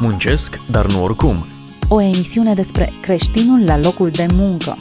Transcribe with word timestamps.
Muncesc, 0.00 0.60
dar 0.70 0.86
nu 0.86 1.02
oricum. 1.02 1.46
O 1.88 2.00
emisiune 2.00 2.54
despre 2.54 2.92
creștinul 3.00 3.64
la 3.64 3.78
locul 3.78 4.10
de 4.10 4.26
muncă. 4.32 4.78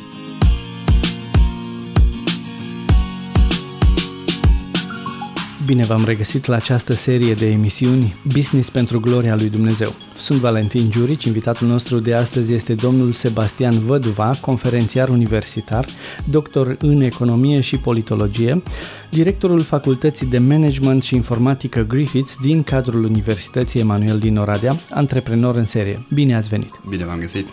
Bine 5.67 5.83
v-am 5.83 6.03
regăsit 6.05 6.45
la 6.45 6.55
această 6.55 6.93
serie 6.93 7.33
de 7.33 7.49
emisiuni 7.49 8.15
Business 8.33 8.69
pentru 8.69 8.99
gloria 8.99 9.35
lui 9.35 9.49
Dumnezeu. 9.49 9.95
Sunt 10.17 10.39
Valentin 10.39 10.89
Giurici, 10.89 11.23
invitatul 11.23 11.67
nostru 11.67 11.99
de 11.99 12.13
astăzi 12.13 12.53
este 12.53 12.73
domnul 12.73 13.11
Sebastian 13.11 13.79
Văduva, 13.85 14.31
conferențiar 14.41 15.09
universitar, 15.09 15.85
doctor 16.29 16.77
în 16.79 17.01
economie 17.01 17.59
și 17.59 17.77
politologie, 17.77 18.63
directorul 19.09 19.59
Facultății 19.59 20.27
de 20.27 20.37
Management 20.37 21.03
și 21.03 21.15
Informatică 21.15 21.85
Griffiths 21.87 22.35
din 22.41 22.63
cadrul 22.63 23.03
Universității 23.03 23.79
Emanuel 23.79 24.19
din 24.19 24.37
Oradea, 24.37 24.75
antreprenor 24.89 25.55
în 25.55 25.65
serie. 25.65 26.05
Bine 26.13 26.35
ați 26.35 26.49
venit! 26.49 26.71
Bine 26.89 27.05
v-am 27.05 27.19
găsit! 27.19 27.47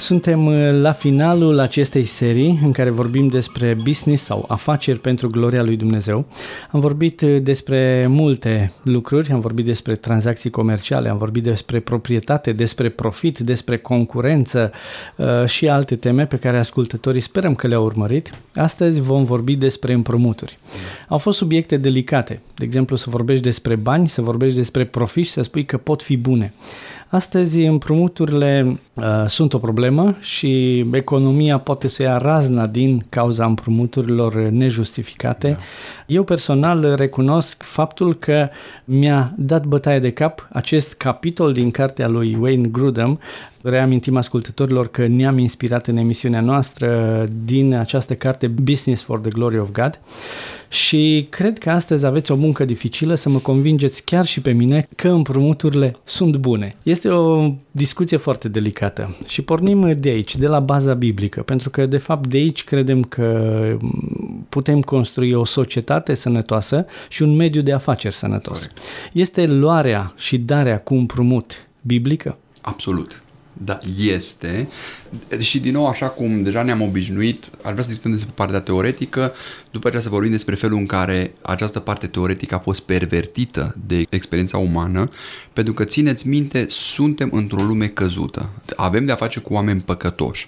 Suntem 0.00 0.46
uh, 0.46 0.80
la 0.80 0.92
finalul 0.92 1.58
acestei 1.58 2.04
serii 2.04 2.58
în 2.62 2.72
care 2.72 2.90
vorbim 2.90 3.28
despre 3.28 3.78
business 3.82 4.24
sau 4.24 4.44
afaceri 4.48 4.98
pentru 4.98 5.30
gloria 5.30 5.62
lui 5.62 5.76
Dumnezeu. 5.76 6.26
Am 6.70 6.80
vorbit 6.80 7.20
uh, 7.20 7.36
despre 7.42 8.06
multe 8.08 8.72
lucruri, 8.82 9.32
am 9.32 9.40
vorbit 9.40 9.64
despre 9.64 9.94
tranzacții 9.94 10.50
comerciale, 10.50 11.08
am 11.08 11.18
vorbit 11.18 11.42
despre 11.42 11.80
proprietate, 11.80 12.52
despre 12.52 12.88
profit, 12.88 13.38
despre 13.38 13.78
concurență 13.78 14.72
uh, 15.16 15.44
și 15.46 15.68
alte 15.68 15.96
teme 15.96 16.26
pe 16.26 16.36
care 16.36 16.58
ascultătorii 16.58 17.20
sperăm 17.20 17.54
că 17.54 17.66
le-au 17.66 17.84
urmărit. 17.84 18.30
Astăzi 18.54 19.00
vom 19.00 19.24
vorbi 19.24 19.56
despre 19.56 19.92
împrumuturi. 19.92 20.58
Au 21.08 21.18
fost 21.18 21.38
subiecte 21.38 21.76
delicate, 21.76 22.40
de 22.54 22.64
exemplu 22.64 22.96
să 22.96 23.10
vorbești 23.10 23.42
despre 23.42 23.74
bani, 23.74 24.08
să 24.08 24.22
vorbești 24.22 24.56
despre 24.56 24.84
profit 24.84 25.24
și 25.24 25.30
să 25.30 25.42
spui 25.42 25.64
că 25.64 25.76
pot 25.76 26.02
fi 26.02 26.16
bune. 26.16 26.52
Astăzi 27.10 27.60
împrumuturile 27.60 28.80
uh, 28.94 29.04
sunt 29.26 29.52
o 29.52 29.58
problemă 29.58 30.10
și 30.20 30.78
economia 30.92 31.58
poate 31.58 31.88
să 31.88 32.02
ia 32.02 32.16
razna 32.16 32.66
din 32.66 33.04
cauza 33.08 33.44
împrumuturilor 33.44 34.34
nejustificate. 34.34 35.50
Da. 35.50 35.58
Eu 36.06 36.22
personal 36.22 36.94
recunosc 36.94 37.62
faptul 37.62 38.14
că 38.14 38.48
mi-a 38.84 39.32
dat 39.36 39.66
bătaie 39.66 39.98
de 39.98 40.12
cap 40.12 40.48
acest 40.52 40.92
capitol 40.92 41.52
din 41.52 41.70
cartea 41.70 42.08
lui 42.08 42.36
Wayne 42.40 42.68
Grudem 42.68 43.20
Reamintim 43.62 44.16
ascultătorilor 44.16 44.88
că 44.88 45.06
ne-am 45.06 45.38
inspirat 45.38 45.86
în 45.86 45.96
emisiunea 45.96 46.40
noastră 46.40 47.24
din 47.44 47.74
această 47.74 48.14
carte 48.14 48.46
Business 48.46 49.02
for 49.02 49.18
the 49.18 49.30
Glory 49.30 49.58
of 49.58 49.70
God 49.70 50.00
și 50.68 51.26
cred 51.30 51.58
că 51.58 51.70
astăzi 51.70 52.06
aveți 52.06 52.32
o 52.32 52.36
muncă 52.36 52.64
dificilă 52.64 53.14
să 53.14 53.28
mă 53.28 53.38
convingeți 53.38 54.04
chiar 54.04 54.26
și 54.26 54.40
pe 54.40 54.52
mine 54.52 54.88
că 54.96 55.08
împrumuturile 55.08 55.96
sunt 56.04 56.36
bune. 56.36 56.76
Este 56.82 57.08
o 57.08 57.52
discuție 57.70 58.16
foarte 58.16 58.48
delicată 58.48 59.16
și 59.26 59.42
pornim 59.42 59.92
de 59.92 60.08
aici, 60.08 60.36
de 60.36 60.46
la 60.46 60.60
baza 60.60 60.94
biblică, 60.94 61.42
pentru 61.42 61.70
că 61.70 61.86
de 61.86 61.98
fapt 61.98 62.26
de 62.26 62.36
aici 62.36 62.64
credem 62.64 63.02
că 63.02 63.76
putem 64.48 64.80
construi 64.80 65.32
o 65.32 65.44
societate 65.44 66.14
sănătoasă 66.14 66.86
și 67.08 67.22
un 67.22 67.36
mediu 67.36 67.60
de 67.60 67.72
afaceri 67.72 68.14
sănătos. 68.14 68.58
Corect. 68.58 68.78
Este 69.12 69.46
luarea 69.46 70.12
și 70.16 70.38
darea 70.38 70.80
cu 70.80 70.94
împrumut 70.94 71.68
biblică? 71.82 72.36
Absolut. 72.60 73.22
Da, 73.64 73.78
este. 73.98 74.68
Și 75.38 75.60
din 75.60 75.72
nou, 75.72 75.86
așa 75.86 76.08
cum 76.08 76.42
deja 76.42 76.62
ne-am 76.62 76.82
obișnuit, 76.82 77.50
ar 77.62 77.70
vrea 77.70 77.82
să 77.82 77.88
discutăm 77.88 78.12
despre 78.12 78.32
partea 78.34 78.60
teoretică, 78.60 79.32
după 79.70 79.86
aceea 79.86 80.02
să 80.02 80.08
vorbim 80.08 80.30
despre 80.30 80.54
felul 80.54 80.78
în 80.78 80.86
care 80.86 81.32
această 81.42 81.80
parte 81.80 82.06
teoretică 82.06 82.54
a 82.54 82.58
fost 82.58 82.80
pervertită 82.80 83.76
de 83.86 84.06
experiența 84.08 84.58
umană, 84.58 85.08
pentru 85.52 85.72
că, 85.72 85.84
țineți 85.84 86.28
minte, 86.28 86.66
suntem 86.68 87.30
într-o 87.32 87.62
lume 87.62 87.88
căzută. 87.88 88.50
Avem 88.76 89.04
de-a 89.04 89.16
face 89.16 89.40
cu 89.40 89.52
oameni 89.52 89.80
păcătoși. 89.80 90.46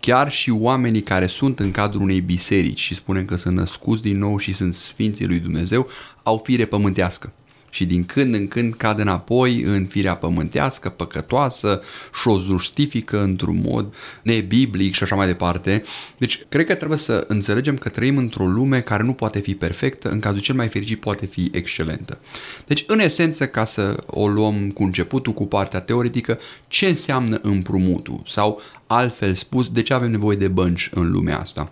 Chiar 0.00 0.30
și 0.30 0.50
oamenii 0.50 1.02
care 1.02 1.26
sunt 1.26 1.60
în 1.60 1.70
cadrul 1.70 2.02
unei 2.02 2.20
biserici 2.20 2.80
și 2.80 2.94
spunem 2.94 3.24
că 3.24 3.36
sunt 3.36 3.56
născuți 3.56 4.02
din 4.02 4.18
nou 4.18 4.38
și 4.38 4.52
sunt 4.52 4.74
sfinții 4.74 5.26
lui 5.26 5.38
Dumnezeu, 5.38 5.88
au 6.22 6.42
fire 6.44 6.64
pământească 6.64 7.32
și 7.74 7.86
din 7.86 8.04
când 8.04 8.34
în 8.34 8.48
când 8.48 8.74
cad 8.74 8.98
înapoi 8.98 9.62
în 9.62 9.86
firea 9.86 10.16
pământească, 10.16 10.88
păcătoasă 10.88 11.82
și 12.20 12.28
o 12.28 12.38
justifică 12.38 13.22
într-un 13.22 13.60
mod 13.64 13.94
nebiblic 14.22 14.94
și 14.94 15.02
așa 15.02 15.14
mai 15.14 15.26
departe. 15.26 15.82
Deci, 16.18 16.40
cred 16.48 16.66
că 16.66 16.74
trebuie 16.74 16.98
să 16.98 17.24
înțelegem 17.28 17.76
că 17.76 17.88
trăim 17.88 18.16
într-o 18.16 18.46
lume 18.46 18.80
care 18.80 19.02
nu 19.02 19.12
poate 19.12 19.38
fi 19.38 19.54
perfectă, 19.54 20.10
în 20.10 20.20
cazul 20.20 20.40
cel 20.40 20.54
mai 20.54 20.68
fericit 20.68 21.00
poate 21.00 21.26
fi 21.26 21.50
excelentă. 21.52 22.18
Deci, 22.66 22.84
în 22.86 22.98
esență, 22.98 23.46
ca 23.46 23.64
să 23.64 24.04
o 24.06 24.28
luăm 24.28 24.70
cu 24.70 24.82
începutul, 24.82 25.32
cu 25.32 25.46
partea 25.46 25.80
teoretică, 25.80 26.38
ce 26.68 26.86
înseamnă 26.86 27.38
împrumutul? 27.42 28.22
Sau, 28.26 28.60
altfel 28.86 29.34
spus, 29.34 29.70
de 29.70 29.82
ce 29.82 29.94
avem 29.94 30.10
nevoie 30.10 30.36
de 30.36 30.48
bănci 30.48 30.90
în 30.94 31.10
lumea 31.10 31.38
asta? 31.38 31.70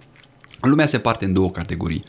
Lumea 0.61 0.87
se 0.87 0.99
parte 0.99 1.25
în 1.25 1.33
două 1.33 1.51
categorii. 1.51 2.03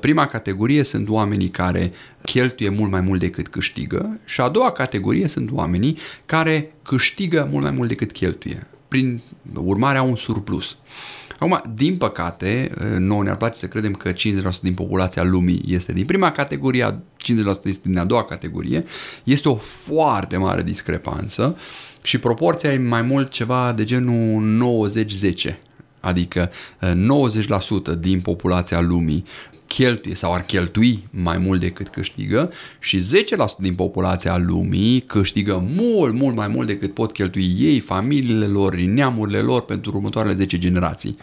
Prima 0.00 0.26
categorie 0.26 0.82
sunt 0.82 1.08
oamenii 1.08 1.48
care 1.48 1.92
cheltuie 2.22 2.68
mult 2.68 2.90
mai 2.90 3.00
mult 3.00 3.20
decât 3.20 3.48
câștigă 3.48 4.18
și 4.24 4.40
a 4.40 4.48
doua 4.48 4.72
categorie 4.72 5.28
sunt 5.28 5.50
oamenii 5.52 5.98
care 6.26 6.72
câștigă 6.82 7.48
mult 7.50 7.62
mai 7.62 7.72
mult 7.72 7.88
decât 7.88 8.12
cheltuie. 8.12 8.66
Prin 8.88 9.22
urmare 9.54 9.98
au 9.98 10.08
un 10.08 10.16
surplus. 10.16 10.76
Acum, 11.38 11.62
din 11.74 11.96
păcate, 11.96 12.70
nouă 12.98 13.22
ne-ar 13.22 13.36
place 13.36 13.58
să 13.58 13.66
credem 13.66 13.92
că 13.92 14.12
50% 14.12 14.14
din 14.62 14.74
populația 14.74 15.24
lumii 15.24 15.62
este 15.66 15.92
din 15.92 16.04
prima 16.06 16.32
categorie, 16.32 16.84
50% 16.92 16.94
este 17.64 17.88
din 17.88 17.98
a 17.98 18.04
doua 18.04 18.24
categorie. 18.24 18.84
Este 19.24 19.48
o 19.48 19.54
foarte 19.54 20.36
mare 20.36 20.62
discrepanță 20.62 21.56
și 22.02 22.18
proporția 22.18 22.72
e 22.72 22.78
mai 22.78 23.02
mult 23.02 23.30
ceva 23.30 23.72
de 23.72 23.84
genul 23.84 24.90
90-10 25.50 25.67
adică 26.00 26.50
90% 26.80 26.86
uh, 26.88 27.98
din 27.98 28.20
populația 28.20 28.80
lumii 28.80 29.24
cheltuie 29.68 30.14
sau 30.14 30.34
ar 30.34 30.42
cheltui 30.42 31.08
mai 31.10 31.38
mult 31.38 31.60
decât 31.60 31.88
câștigă 31.88 32.52
și 32.78 32.98
10% 32.98 33.02
din 33.58 33.74
populația 33.74 34.36
lumii 34.36 35.00
câștigă 35.00 35.64
mult, 35.76 36.14
mult 36.14 36.36
mai 36.36 36.48
mult 36.48 36.66
decât 36.66 36.94
pot 36.94 37.12
cheltui 37.12 37.54
ei, 37.58 37.80
familiile 37.80 38.46
lor, 38.46 38.74
neamurile 38.74 39.38
lor 39.38 39.60
pentru 39.60 39.92
următoarele 39.94 40.34
10 40.34 40.58
generații. 40.58 41.16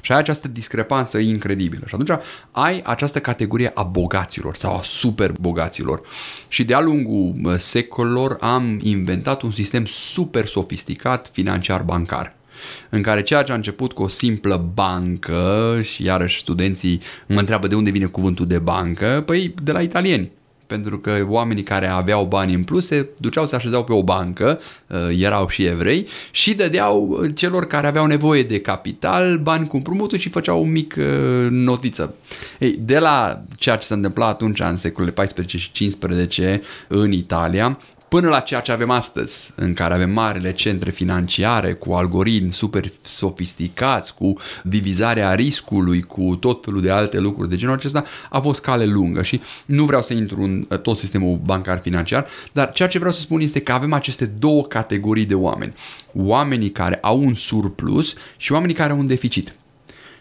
Și 0.00 0.12
ai 0.12 0.18
această 0.18 0.48
discrepanță 0.48 1.18
incredibilă. 1.18 1.82
Și 1.86 1.94
atunci 1.94 2.20
ai 2.50 2.80
această 2.84 3.18
categorie 3.20 3.70
a 3.74 3.82
bogaților 3.82 4.56
sau 4.56 4.76
a 4.76 4.80
super 4.82 5.32
bogaților. 5.40 6.00
Și 6.48 6.64
de-a 6.64 6.80
lungul 6.80 7.34
uh, 7.42 7.54
secolelor 7.56 8.36
am 8.40 8.78
inventat 8.82 9.42
un 9.42 9.50
sistem 9.50 9.84
super 9.86 10.46
sofisticat 10.46 11.30
financiar 11.32 11.82
bancar 11.82 12.38
în 12.88 13.02
care 13.02 13.22
ceea 13.22 13.42
ce 13.42 13.52
a 13.52 13.54
început 13.54 13.92
cu 13.92 14.02
o 14.02 14.08
simplă 14.08 14.70
bancă 14.74 15.78
și 15.82 16.04
iarăși 16.04 16.38
studenții 16.38 17.00
mă 17.26 17.38
întreabă 17.38 17.66
de 17.66 17.74
unde 17.74 17.90
vine 17.90 18.06
cuvântul 18.06 18.46
de 18.46 18.58
bancă, 18.58 19.22
păi 19.26 19.54
de 19.62 19.72
la 19.72 19.80
italieni 19.80 20.30
pentru 20.70 20.98
că 20.98 21.26
oamenii 21.28 21.62
care 21.62 21.86
aveau 21.86 22.24
bani 22.24 22.54
în 22.54 22.64
plus 22.64 22.86
se 22.86 23.08
duceau 23.16 23.46
să 23.46 23.54
așezau 23.54 23.84
pe 23.84 23.92
o 23.92 24.02
bancă, 24.02 24.60
uh, 24.86 24.98
erau 25.18 25.48
și 25.48 25.64
evrei, 25.64 26.06
și 26.30 26.54
dădeau 26.54 27.20
celor 27.34 27.66
care 27.66 27.86
aveau 27.86 28.06
nevoie 28.06 28.42
de 28.42 28.60
capital 28.60 29.38
bani 29.38 29.66
cu 29.66 29.76
împrumuturi 29.76 30.20
și 30.20 30.28
făceau 30.28 30.60
o 30.60 30.64
mică 30.64 31.02
uh, 31.02 31.48
notiță. 31.50 32.14
Ei, 32.58 32.76
de 32.78 32.98
la 32.98 33.42
ceea 33.56 33.76
ce 33.76 33.86
s-a 33.86 33.94
întâmplat 33.94 34.28
atunci 34.28 34.60
în 34.60 34.76
secolele 34.76 35.12
14 35.12 35.58
și 35.58 35.72
15 35.72 36.60
în 36.88 37.12
Italia, 37.12 37.78
până 38.10 38.28
la 38.28 38.40
ceea 38.40 38.60
ce 38.60 38.72
avem 38.72 38.90
astăzi, 38.90 39.52
în 39.56 39.74
care 39.74 39.94
avem 39.94 40.10
marile 40.10 40.52
centre 40.52 40.90
financiare 40.90 41.72
cu 41.72 41.92
algoritmi 41.92 42.52
super 42.52 42.92
sofisticați, 43.02 44.14
cu 44.14 44.34
divizarea 44.62 45.34
riscului, 45.34 46.02
cu 46.02 46.36
tot 46.40 46.64
felul 46.64 46.80
de 46.80 46.90
alte 46.90 47.18
lucruri 47.18 47.48
de 47.48 47.56
genul 47.56 47.74
acesta, 47.74 48.04
a 48.30 48.40
fost 48.40 48.60
cale 48.60 48.84
lungă 48.84 49.22
și 49.22 49.40
nu 49.66 49.84
vreau 49.84 50.02
să 50.02 50.14
intru 50.14 50.42
în 50.42 50.66
uh, 50.70 50.78
tot 50.78 50.98
sistemul 50.98 51.40
bancar 51.44 51.78
financiar, 51.78 52.26
dar 52.52 52.72
ceea 52.72 52.88
ce 52.88 52.98
vreau 52.98 53.12
să 53.12 53.20
spun 53.20 53.40
este 53.40 53.60
că 53.60 53.72
avem 53.72 53.92
aceste 53.92 54.24
două 54.24 54.62
categorii 54.62 55.26
de 55.26 55.34
oameni. 55.34 55.74
Oamenii 56.14 56.70
care 56.70 56.98
au 57.00 57.18
un 57.18 57.34
surplus 57.34 58.14
și 58.36 58.52
oamenii 58.52 58.74
care 58.74 58.92
au 58.92 58.98
un 58.98 59.06
deficit. 59.06 59.54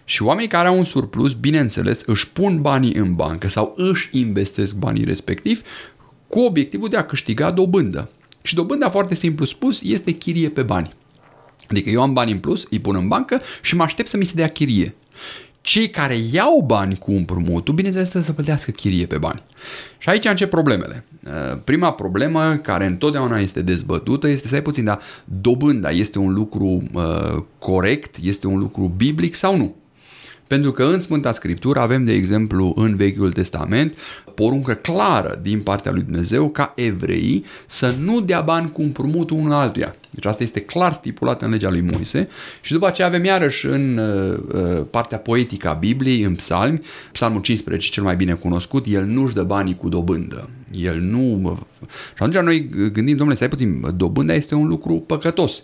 Și 0.04 0.24
oamenii 0.24 0.50
care 0.50 0.68
au 0.68 0.78
un 0.78 0.84
surplus, 0.84 1.34
bineînțeles, 1.34 2.04
își 2.06 2.30
pun 2.30 2.62
banii 2.62 2.94
în 2.94 3.16
bancă 3.16 3.48
sau 3.48 3.74
își 3.76 4.10
investesc 4.12 4.76
banii 4.76 5.04
respectiv 5.04 5.62
cu 6.30 6.40
obiectivul 6.40 6.90
de 6.90 6.98
a 6.98 7.06
câștiga 7.06 7.52
dobândă. 7.52 8.10
Și 8.42 8.56
dobânda, 8.56 8.90
foarte 8.90 9.16
simplu 9.16 9.46
spus, 9.46 9.82
este 9.82 10.12
chirie 10.12 10.50
pe 10.50 10.62
bani. 10.62 10.94
Adică 11.70 11.90
eu 11.90 12.02
am 12.02 12.14
bani 12.14 12.32
în 12.32 12.40
plus, 12.40 12.68
îi 12.70 12.80
pun 12.80 12.96
în 12.96 13.08
bancă 13.08 13.42
și 13.62 13.76
mă 13.76 13.84
aștept 13.84 14.08
să 14.08 14.18
mi 14.18 14.26
se 14.26 14.34
dea 14.36 14.48
chirie. 14.48 14.96
Cei 15.62 15.90
care 15.90 16.16
iau 16.32 16.64
bani 16.66 16.98
cu 16.98 17.12
împrumutul, 17.12 17.74
bineînțeles, 17.74 18.10
să 18.10 18.34
plătească 18.34 18.72
chirie 18.72 19.06
pe 19.06 19.18
bani. 19.18 19.42
Și 19.98 20.10
aici 20.10 20.26
încep 20.26 20.50
problemele. 20.50 21.06
Uh, 21.24 21.62
prima 21.64 21.94
problemă, 21.94 22.56
care 22.56 22.86
întotdeauna 22.86 23.40
este 23.40 23.62
dezbătută, 23.62 24.28
este 24.28 24.48
să 24.48 24.56
ai 24.56 24.62
puțin, 24.62 24.84
dar 24.84 25.00
dobânda 25.26 25.90
este 25.90 26.20
un 26.20 26.34
lucru 26.34 26.84
uh, 26.94 27.44
corect, 27.60 28.16
este 28.22 28.48
un 28.48 28.60
lucru 28.60 28.94
biblic 28.98 29.34
sau 29.34 29.58
nu? 29.58 29.76
Pentru 30.50 30.72
că 30.72 30.84
în 30.84 31.02
Sfânta 31.02 31.32
Scriptură 31.32 31.80
avem, 31.80 32.06
de 32.06 32.14
exemplu, 32.14 32.74
în 32.76 32.96
Vechiul 32.96 33.32
Testament, 33.32 33.98
poruncă 34.36 34.74
clară 34.74 35.40
din 35.42 35.62
partea 35.62 35.92
lui 35.92 36.02
Dumnezeu 36.02 36.50
ca 36.50 36.74
evreii 36.76 37.46
să 37.68 37.96
nu 38.00 38.20
dea 38.22 38.42
bani 38.42 38.72
cu 38.72 38.82
împrumutul 38.82 39.38
unul 39.38 39.52
altuia. 39.52 39.96
Deci 40.10 40.26
asta 40.26 40.44
este 40.44 40.60
clar 40.60 40.94
stipulat 40.94 41.42
în 41.42 41.50
legea 41.50 41.70
lui 41.70 41.82
Moise 41.82 42.28
și 42.62 42.72
după 42.72 42.88
aceea 42.88 43.08
avem 43.08 43.24
iarăși 43.24 43.66
în 43.66 43.98
uh, 43.98 44.38
uh 44.54 44.86
partea 44.90 45.18
poetică 45.18 45.70
a 45.70 45.74
Bibliei, 45.74 46.24
în 46.24 46.36
psalmi, 46.36 46.80
psalmul 47.12 47.42
15 47.42 47.90
cel 47.90 48.04
mai 48.04 48.16
bine 48.16 48.34
cunoscut, 48.34 48.86
el 48.88 49.06
nu-și 49.06 49.34
dă 49.34 49.44
banii 49.44 49.76
cu 49.76 49.90
dobândă. 49.90 50.50
El 50.72 51.00
nu... 51.00 51.58
Și 52.16 52.24
atunci 52.24 52.44
noi 52.44 52.70
gândim, 52.70 53.16
domnule, 53.16 53.36
stai 53.36 53.50
puțin, 53.50 53.86
dobânda 53.96 54.34
este 54.34 54.56
un 54.56 54.68
lucru 54.68 54.94
păcătos. 54.94 55.64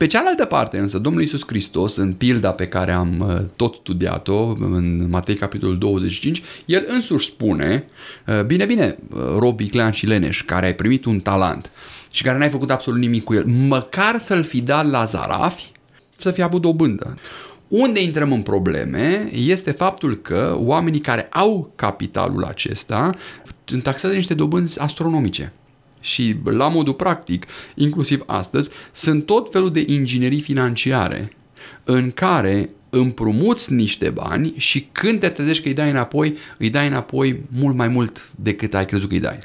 Pe 0.00 0.06
cealaltă 0.06 0.44
parte 0.44 0.78
însă, 0.78 0.98
Domnul 0.98 1.22
Iisus 1.22 1.42
Hristos, 1.46 1.96
în 1.96 2.12
pilda 2.12 2.52
pe 2.52 2.66
care 2.66 2.92
am 2.92 3.24
uh, 3.28 3.36
tot 3.56 3.74
studiat-o, 3.74 4.56
în 4.60 5.08
Matei 5.10 5.34
capitolul 5.34 5.78
25, 5.78 6.42
El 6.64 6.84
însuși 6.88 7.26
spune, 7.26 7.84
uh, 8.26 8.44
bine, 8.44 8.64
bine, 8.64 8.98
uh, 9.10 9.20
rob 9.38 9.56
viclean 9.56 9.90
și 9.90 10.06
leneș, 10.06 10.44
care 10.44 10.66
ai 10.66 10.74
primit 10.74 11.04
un 11.04 11.20
talent 11.20 11.70
și 12.10 12.22
care 12.22 12.38
n-ai 12.38 12.48
făcut 12.48 12.70
absolut 12.70 13.00
nimic 13.00 13.24
cu 13.24 13.34
el, 13.34 13.44
măcar 13.46 14.18
să-l 14.18 14.42
fi 14.42 14.60
dat 14.60 14.90
la 14.90 15.04
zarafi, 15.04 15.72
să 16.16 16.30
fi 16.30 16.42
avut 16.42 16.60
dobândă. 16.60 17.14
Unde 17.68 18.02
intrăm 18.02 18.32
în 18.32 18.42
probleme 18.42 19.30
este 19.34 19.70
faptul 19.70 20.16
că 20.16 20.56
oamenii 20.58 21.00
care 21.00 21.28
au 21.30 21.72
capitalul 21.74 22.44
acesta 22.44 23.10
taxează 23.82 24.14
niște 24.14 24.34
dobânzi 24.34 24.80
astronomice 24.80 25.52
și 26.00 26.36
la 26.44 26.68
modul 26.68 26.94
practic, 26.94 27.46
inclusiv 27.74 28.22
astăzi, 28.26 28.70
sunt 28.92 29.26
tot 29.26 29.48
felul 29.52 29.70
de 29.70 29.84
inginerii 29.86 30.40
financiare 30.40 31.32
în 31.84 32.10
care 32.10 32.70
împrumuți 32.90 33.72
niște 33.72 34.08
bani 34.08 34.52
și 34.56 34.88
când 34.92 35.20
te 35.20 35.28
trezești 35.28 35.62
că 35.62 35.68
îi 35.68 35.74
dai 35.74 35.90
înapoi, 35.90 36.36
îi 36.58 36.70
dai 36.70 36.86
înapoi 36.86 37.40
mult 37.48 37.76
mai 37.76 37.88
mult 37.88 38.30
decât 38.36 38.74
ai 38.74 38.84
crezut 38.84 39.08
că 39.08 39.14
îi 39.14 39.20
dai. 39.20 39.38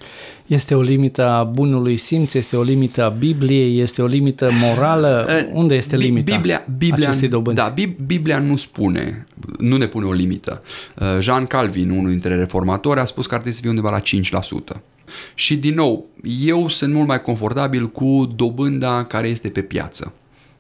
Este 0.46 0.76
o 0.76 0.82
limită 0.82 1.28
a 1.28 1.44
bunului 1.44 1.98
simț, 1.98 2.34
este 2.34 2.56
o 2.56 2.62
limită 2.62 3.04
a 3.04 3.10
Bibliei, 3.10 3.80
este 3.80 4.02
o 4.02 4.06
limită 4.06 4.50
morală. 4.62 5.14
Uh, 5.36 5.50
Unde 5.52 5.76
este 5.76 5.98
limita 5.98 6.36
Biblia, 6.36 6.66
Biblia, 6.78 7.08
acestei 7.08 7.28
dobânzi? 7.28 7.62
Da, 7.62 7.74
Biblia 8.06 8.40
nu 8.40 8.56
spune, 8.56 9.26
nu 9.60 9.78
ne 9.78 9.86
pune 9.86 10.06
o 10.06 10.12
limită. 10.12 10.62
Uh, 10.96 11.06
Jean 11.20 11.46
Calvin, 11.46 11.90
unul 11.90 12.10
dintre 12.10 12.36
reformatori, 12.36 13.00
a 13.00 13.06
spus 13.06 13.26
că 13.26 13.34
ar 13.34 13.40
trebui 13.40 13.56
să 13.56 13.62
fie 13.62 13.70
undeva 13.70 13.90
la 13.90 14.02
5%. 14.76 14.82
Și 15.34 15.58
din 15.58 15.74
nou, 15.74 16.06
eu 16.46 16.70
sunt 16.70 16.94
mult 16.94 17.08
mai 17.08 17.22
confortabil 17.22 17.90
cu 17.90 18.34
dobânda 18.36 19.04
care 19.04 19.28
este 19.28 19.50
pe 19.50 19.62
piață. 19.62 20.14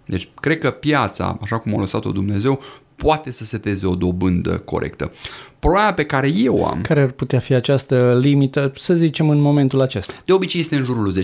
Deci, 0.06 0.30
cred 0.40 0.60
că 0.60 0.70
piața, 0.70 1.38
așa 1.42 1.58
cum 1.58 1.76
a 1.76 1.80
lăsat-o 1.80 2.12
Dumnezeu, 2.12 2.62
poate 2.96 3.32
să 3.32 3.44
seteze 3.44 3.86
o 3.86 3.96
dobândă 3.96 4.58
corectă. 4.58 5.12
Problema 5.60 5.94
pe 5.94 6.04
care 6.04 6.32
eu 6.36 6.58
o 6.58 6.66
am... 6.66 6.82
Care 6.82 7.02
ar 7.02 7.12
putea 7.12 7.40
fi 7.40 7.54
această 7.54 8.18
limită, 8.22 8.72
să 8.76 8.94
zicem, 8.94 9.30
în 9.30 9.40
momentul 9.40 9.82
acesta? 9.82 10.14
De 10.26 10.34
obicei 10.34 10.60
este 10.62 10.76
în 10.76 10.84
jurul 10.84 11.16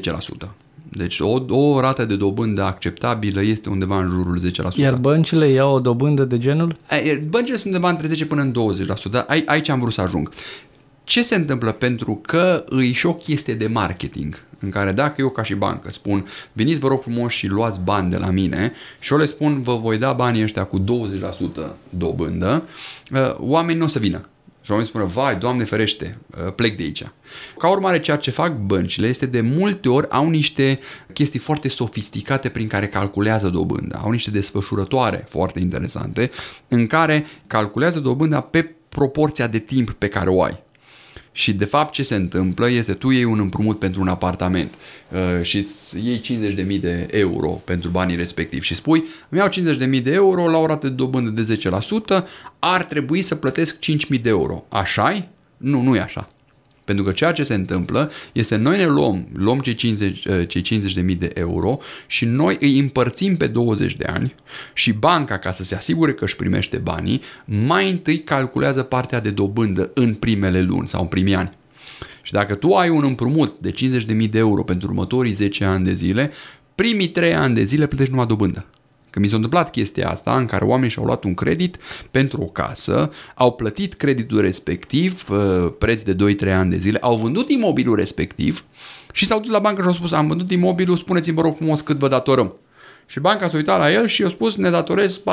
10%. 0.45 0.49
Deci 0.93 1.19
o, 1.19 1.45
o 1.49 1.79
rată 1.79 2.05
de 2.05 2.15
dobândă 2.15 2.63
acceptabilă 2.63 3.43
este 3.43 3.69
undeva 3.69 3.99
în 3.99 4.09
jurul 4.09 4.41
10%. 4.73 4.75
Iar 4.75 4.95
băncile 4.95 5.47
iau 5.47 5.73
o 5.73 5.79
dobândă 5.79 6.23
de 6.23 6.37
genul? 6.37 6.75
Băncile 7.29 7.55
sunt 7.55 7.73
undeva 7.73 7.89
între 7.89 8.07
10 8.07 8.25
până 8.25 8.41
în 8.41 8.53
20%. 9.21 9.25
Aici 9.45 9.69
am 9.69 9.79
vrut 9.79 9.93
să 9.93 10.01
ajung. 10.01 10.29
Ce 11.03 11.21
se 11.21 11.35
întâmplă? 11.35 11.71
Pentru 11.71 12.15
că 12.15 12.63
îi 12.69 12.91
și 12.91 13.05
o 13.05 13.13
chestie 13.13 13.53
de 13.53 13.67
marketing 13.67 14.43
în 14.59 14.69
care 14.69 14.91
dacă 14.91 15.13
eu 15.17 15.29
ca 15.29 15.43
și 15.43 15.53
bancă 15.53 15.91
spun 15.91 16.27
veniți 16.53 16.79
vă 16.79 16.87
rog 16.87 17.01
frumos 17.01 17.31
și 17.31 17.47
luați 17.47 17.79
bani 17.79 18.09
de 18.09 18.17
la 18.17 18.29
mine 18.29 18.73
și 18.99 19.11
eu 19.11 19.17
le 19.17 19.25
spun 19.25 19.61
vă 19.61 19.75
voi 19.75 19.97
da 19.97 20.13
banii 20.13 20.43
ăștia 20.43 20.63
cu 20.63 20.79
20% 20.79 20.83
dobândă, 21.89 22.67
uh, 23.11 23.35
oamenii 23.37 23.79
nu 23.79 23.85
o 23.85 23.87
să 23.87 23.99
vină. 23.99 24.25
Și 24.63 24.71
oamenii 24.71 24.91
spună, 24.91 25.05
vai, 25.05 25.35
Doamne 25.35 25.63
ferește, 25.63 26.17
uh, 26.45 26.53
plec 26.53 26.77
de 26.77 26.83
aici. 26.83 27.03
Ca 27.57 27.69
urmare, 27.69 27.99
ceea 27.99 28.17
ce 28.17 28.31
fac 28.31 28.57
băncile 28.57 29.07
este 29.07 29.25
de 29.25 29.41
multe 29.41 29.89
ori 29.89 30.09
au 30.09 30.29
niște 30.29 30.79
chestii 31.13 31.39
foarte 31.39 31.67
sofisticate 31.67 32.49
prin 32.49 32.67
care 32.67 32.87
calculează 32.87 33.49
dobânda. 33.49 33.99
Au 34.03 34.11
niște 34.11 34.31
desfășurătoare 34.31 35.25
foarte 35.29 35.59
interesante 35.59 36.31
în 36.67 36.87
care 36.87 37.25
calculează 37.47 37.99
dobânda 37.99 38.41
pe 38.41 38.75
proporția 38.89 39.47
de 39.47 39.59
timp 39.59 39.91
pe 39.91 40.07
care 40.07 40.29
o 40.29 40.43
ai. 40.43 40.63
Și 41.31 41.53
de 41.53 41.65
fapt 41.65 41.93
ce 41.93 42.03
se 42.03 42.15
întâmplă 42.15 42.69
este 42.69 42.93
tu 42.93 43.09
iei 43.09 43.23
un 43.23 43.39
împrumut 43.39 43.79
pentru 43.79 44.01
un 44.01 44.07
apartament 44.07 44.73
uh, 45.09 45.43
și 45.43 45.57
îți 45.57 45.97
iei 46.05 46.21
50.000 46.75 46.79
de 46.79 47.07
euro 47.11 47.49
pentru 47.49 47.89
banii 47.89 48.15
respectivi 48.15 48.65
și 48.65 48.73
spui 48.73 49.03
îmi 49.29 49.39
iau 49.39 49.49
50.000 49.49 50.03
de 50.03 50.11
euro 50.11 50.49
la 50.49 50.57
o 50.57 50.65
rată 50.65 50.87
de 50.87 50.93
dobândă 50.93 51.41
de 51.41 51.59
10%, 52.19 52.23
ar 52.59 52.83
trebui 52.83 53.21
să 53.21 53.35
plătesc 53.35 53.75
5.000 53.75 54.21
de 54.21 54.29
euro. 54.29 54.65
așa 54.69 55.27
Nu, 55.57 55.81
nu 55.81 55.95
e 55.95 55.99
așa. 55.99 56.27
Pentru 56.91 57.09
că 57.09 57.15
ceea 57.17 57.31
ce 57.31 57.43
se 57.43 57.53
întâmplă 57.53 58.11
este 58.31 58.55
noi 58.55 58.77
ne 58.77 58.85
luăm, 58.85 59.27
luăm 59.33 59.59
cei 59.59 59.73
50, 59.73 60.25
uh, 60.25 60.47
cei 60.47 60.61
50 60.61 60.93
de 60.93 61.01
mii 61.01 61.15
de 61.15 61.31
euro 61.33 61.77
și 62.07 62.25
noi 62.25 62.57
îi 62.59 62.79
împărțim 62.79 63.37
pe 63.37 63.47
20 63.47 63.95
de 63.95 64.05
ani 64.05 64.35
și 64.73 64.91
banca, 64.91 65.37
ca 65.37 65.51
să 65.51 65.63
se 65.63 65.75
asigure 65.75 66.13
că 66.13 66.23
își 66.23 66.35
primește 66.35 66.77
banii, 66.77 67.21
mai 67.45 67.89
întâi 67.89 68.19
calculează 68.19 68.83
partea 68.83 69.19
de 69.19 69.29
dobândă 69.29 69.91
în 69.93 70.13
primele 70.13 70.61
luni 70.61 70.87
sau 70.87 71.01
în 71.01 71.07
primii 71.07 71.35
ani. 71.35 71.51
Și 72.21 72.31
dacă 72.31 72.55
tu 72.55 72.73
ai 72.73 72.89
un 72.89 73.03
împrumut 73.03 73.55
de 73.59 73.71
50.000 73.71 74.29
de 74.29 74.37
euro 74.37 74.63
pentru 74.63 74.87
următorii 74.87 75.33
10 75.33 75.65
ani 75.65 75.83
de 75.83 75.93
zile, 75.93 76.31
primii 76.75 77.09
3 77.09 77.33
ani 77.33 77.55
de 77.55 77.63
zile 77.63 77.87
plătești 77.87 78.11
numai 78.11 78.27
dobândă. 78.27 78.65
Că 79.11 79.19
mi 79.19 79.27
s-a 79.27 79.35
întâmplat 79.35 79.69
chestia 79.69 80.09
asta 80.09 80.37
în 80.37 80.45
care 80.45 80.65
oamenii 80.65 80.89
și-au 80.89 81.05
luat 81.05 81.23
un 81.23 81.33
credit 81.33 81.77
pentru 82.11 82.41
o 82.41 82.45
casă, 82.45 83.11
au 83.35 83.51
plătit 83.51 83.93
creditul 83.93 84.41
respectiv, 84.41 85.25
uh, 85.29 85.71
preț 85.77 86.01
de 86.01 86.13
2-3 86.13 86.53
ani 86.53 86.69
de 86.69 86.77
zile, 86.77 86.97
au 87.01 87.15
vândut 87.15 87.49
imobilul 87.49 87.95
respectiv 87.95 88.65
și 89.11 89.25
s-au 89.25 89.39
dus 89.39 89.49
la 89.49 89.59
bancă 89.59 89.81
și 89.81 89.87
au 89.87 89.93
spus 89.93 90.11
am 90.11 90.27
vândut 90.27 90.51
imobilul, 90.51 90.97
spuneți-mi 90.97 91.35
vă 91.35 91.41
rog 91.41 91.55
frumos 91.55 91.81
cât 91.81 91.97
vă 91.97 92.07
datorăm. 92.07 92.53
Și 93.05 93.19
banca 93.19 93.47
s-a 93.47 93.57
uitat 93.57 93.79
la 93.79 93.91
el 93.91 94.07
și 94.07 94.21
i-a 94.21 94.29
spus 94.29 94.55
ne 94.55 94.69
datorez 94.69 95.19
49.990. 95.19 95.23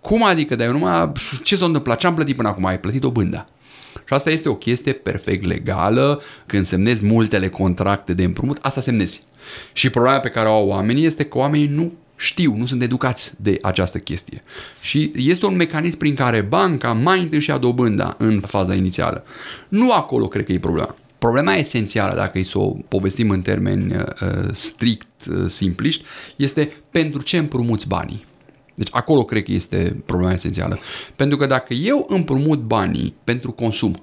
Cum 0.00 0.24
adică? 0.24 0.54
Dar 0.54 0.66
eu 0.66 0.72
numai, 0.72 1.12
ce 1.42 1.56
s-a 1.56 1.64
întâmplat? 1.64 1.98
Ce 1.98 2.06
am 2.06 2.14
plătit 2.14 2.36
până 2.36 2.48
acum? 2.48 2.66
Ai 2.66 2.80
plătit 2.80 3.04
o 3.04 3.10
bândă. 3.10 3.46
Și 3.96 4.12
asta 4.14 4.30
este 4.30 4.48
o 4.48 4.54
chestie 4.54 4.92
perfect 4.92 5.44
legală. 5.44 6.22
Când 6.46 6.66
semnezi 6.66 7.04
multele 7.04 7.48
contracte 7.48 8.14
de 8.14 8.24
împrumut, 8.24 8.58
asta 8.60 8.80
semnezi. 8.80 9.22
Și 9.72 9.90
problema 9.90 10.20
pe 10.20 10.28
care 10.28 10.48
o 10.48 10.52
au 10.52 10.68
oamenii 10.68 11.04
este 11.04 11.24
că 11.24 11.38
oamenii 11.38 11.66
nu 11.66 11.92
știu, 12.16 12.54
nu 12.56 12.66
sunt 12.66 12.82
educați 12.82 13.32
de 13.36 13.58
această 13.62 13.98
chestie. 13.98 14.42
Și 14.80 15.12
este 15.14 15.46
un 15.46 15.56
mecanism 15.56 15.98
prin 15.98 16.14
care 16.14 16.40
banca 16.40 16.92
mai 16.92 17.20
întâi 17.20 17.40
și-a 17.40 17.58
dobânda 17.58 18.14
în 18.18 18.40
faza 18.40 18.74
inițială. 18.74 19.24
Nu 19.68 19.92
acolo 19.92 20.28
cred 20.28 20.44
că 20.44 20.52
e 20.52 20.58
problema. 20.58 20.96
Problema 21.18 21.54
esențială, 21.54 22.14
dacă 22.14 22.38
îi 22.38 22.44
să 22.44 22.58
o 22.58 22.76
povestim 22.88 23.30
în 23.30 23.42
termeni 23.42 23.94
uh, 23.94 24.02
strict 24.52 25.26
uh, 25.30 25.44
simpliști, 25.46 26.04
este 26.36 26.72
pentru 26.90 27.22
ce 27.22 27.36
împrumuți 27.36 27.88
banii. 27.88 28.26
Deci 28.74 28.88
acolo 28.90 29.24
cred 29.24 29.42
că 29.42 29.52
este 29.52 30.02
problema 30.06 30.32
esențială. 30.32 30.78
Pentru 31.16 31.36
că 31.36 31.46
dacă 31.46 31.74
eu 31.74 32.06
împrumut 32.08 32.58
banii 32.58 33.14
pentru 33.24 33.52
consum, 33.52 34.02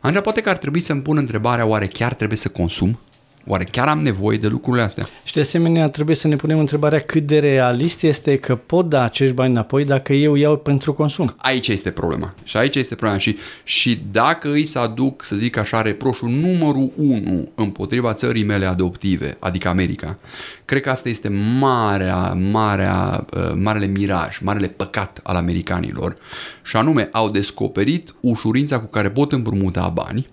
atunci 0.00 0.22
poate 0.22 0.40
că 0.40 0.48
ar 0.48 0.56
trebui 0.56 0.80
să-mi 0.80 1.02
pun 1.02 1.16
întrebarea 1.16 1.66
oare 1.66 1.86
chiar 1.86 2.14
trebuie 2.14 2.38
să 2.38 2.48
consum? 2.48 2.98
Oare 3.46 3.64
chiar 3.64 3.88
am 3.88 4.02
nevoie 4.02 4.38
de 4.38 4.46
lucrurile 4.48 4.82
astea? 4.82 5.08
Și 5.24 5.34
de 5.34 5.40
asemenea 5.40 5.88
trebuie 5.88 6.16
să 6.16 6.28
ne 6.28 6.36
punem 6.36 6.58
întrebarea 6.58 7.00
cât 7.00 7.26
de 7.26 7.38
realist 7.38 8.02
este 8.02 8.38
că 8.38 8.56
pot 8.56 8.88
da 8.88 9.02
acești 9.02 9.34
bani 9.34 9.50
înapoi 9.50 9.84
dacă 9.84 10.12
eu 10.12 10.34
iau 10.34 10.56
pentru 10.56 10.92
consum. 10.92 11.34
Aici 11.36 11.68
este 11.68 11.90
problema. 11.90 12.34
Și 12.44 12.56
aici 12.56 12.76
este 12.76 12.94
problema. 12.94 13.18
Și, 13.18 13.36
și 13.64 14.02
dacă 14.10 14.50
îi 14.50 14.64
să 14.64 14.78
aduc, 14.78 15.24
să 15.24 15.36
zic 15.36 15.56
așa, 15.56 15.82
reproșul 15.82 16.28
numărul 16.28 16.90
1 16.96 17.48
împotriva 17.54 18.12
țării 18.12 18.44
mele 18.44 18.66
adoptive, 18.66 19.36
adică 19.38 19.68
America, 19.68 20.18
cred 20.64 20.82
că 20.82 20.90
asta 20.90 21.08
este 21.08 21.28
marea, 21.58 22.32
marea, 22.32 23.26
uh, 23.36 23.52
marele 23.54 23.86
miraj, 23.86 24.38
marele 24.38 24.66
păcat 24.66 25.20
al 25.22 25.36
americanilor. 25.36 26.16
Și 26.62 26.76
anume, 26.76 27.08
au 27.12 27.30
descoperit 27.30 28.14
ușurința 28.20 28.80
cu 28.80 28.86
care 28.86 29.10
pot 29.10 29.32
împrumuta 29.32 29.88
bani, 29.88 30.28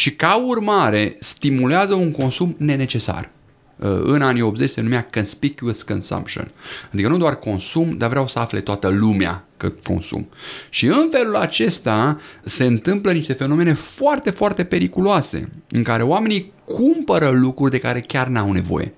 și 0.00 0.12
ca 0.14 0.36
urmare 0.46 1.16
stimulează 1.18 1.94
un 1.94 2.10
consum 2.10 2.54
nenecesar. 2.58 3.30
Uh, 3.76 3.88
în 4.02 4.22
anii 4.22 4.42
80 4.42 4.70
se 4.70 4.80
numea 4.80 5.08
conspicuous 5.14 5.82
consumption. 5.82 6.50
Adică 6.92 7.08
nu 7.08 7.16
doar 7.16 7.38
consum, 7.38 7.96
dar 7.96 8.08
vreau 8.08 8.28
să 8.28 8.38
afle 8.38 8.60
toată 8.60 8.88
lumea 8.88 9.44
că 9.56 9.72
consum. 9.84 10.28
Și 10.68 10.86
în 10.86 11.08
felul 11.10 11.36
acesta 11.36 12.20
se 12.44 12.64
întâmplă 12.64 13.12
niște 13.12 13.32
fenomene 13.32 13.72
foarte, 13.72 14.30
foarte 14.30 14.64
periculoase, 14.64 15.48
în 15.70 15.82
care 15.82 16.02
oamenii 16.02 16.52
cumpără 16.64 17.30
lucruri 17.30 17.70
de 17.70 17.78
care 17.78 18.00
chiar 18.00 18.26
n-au 18.26 18.52
nevoie. 18.52 18.94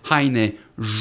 Haine, 0.00 0.54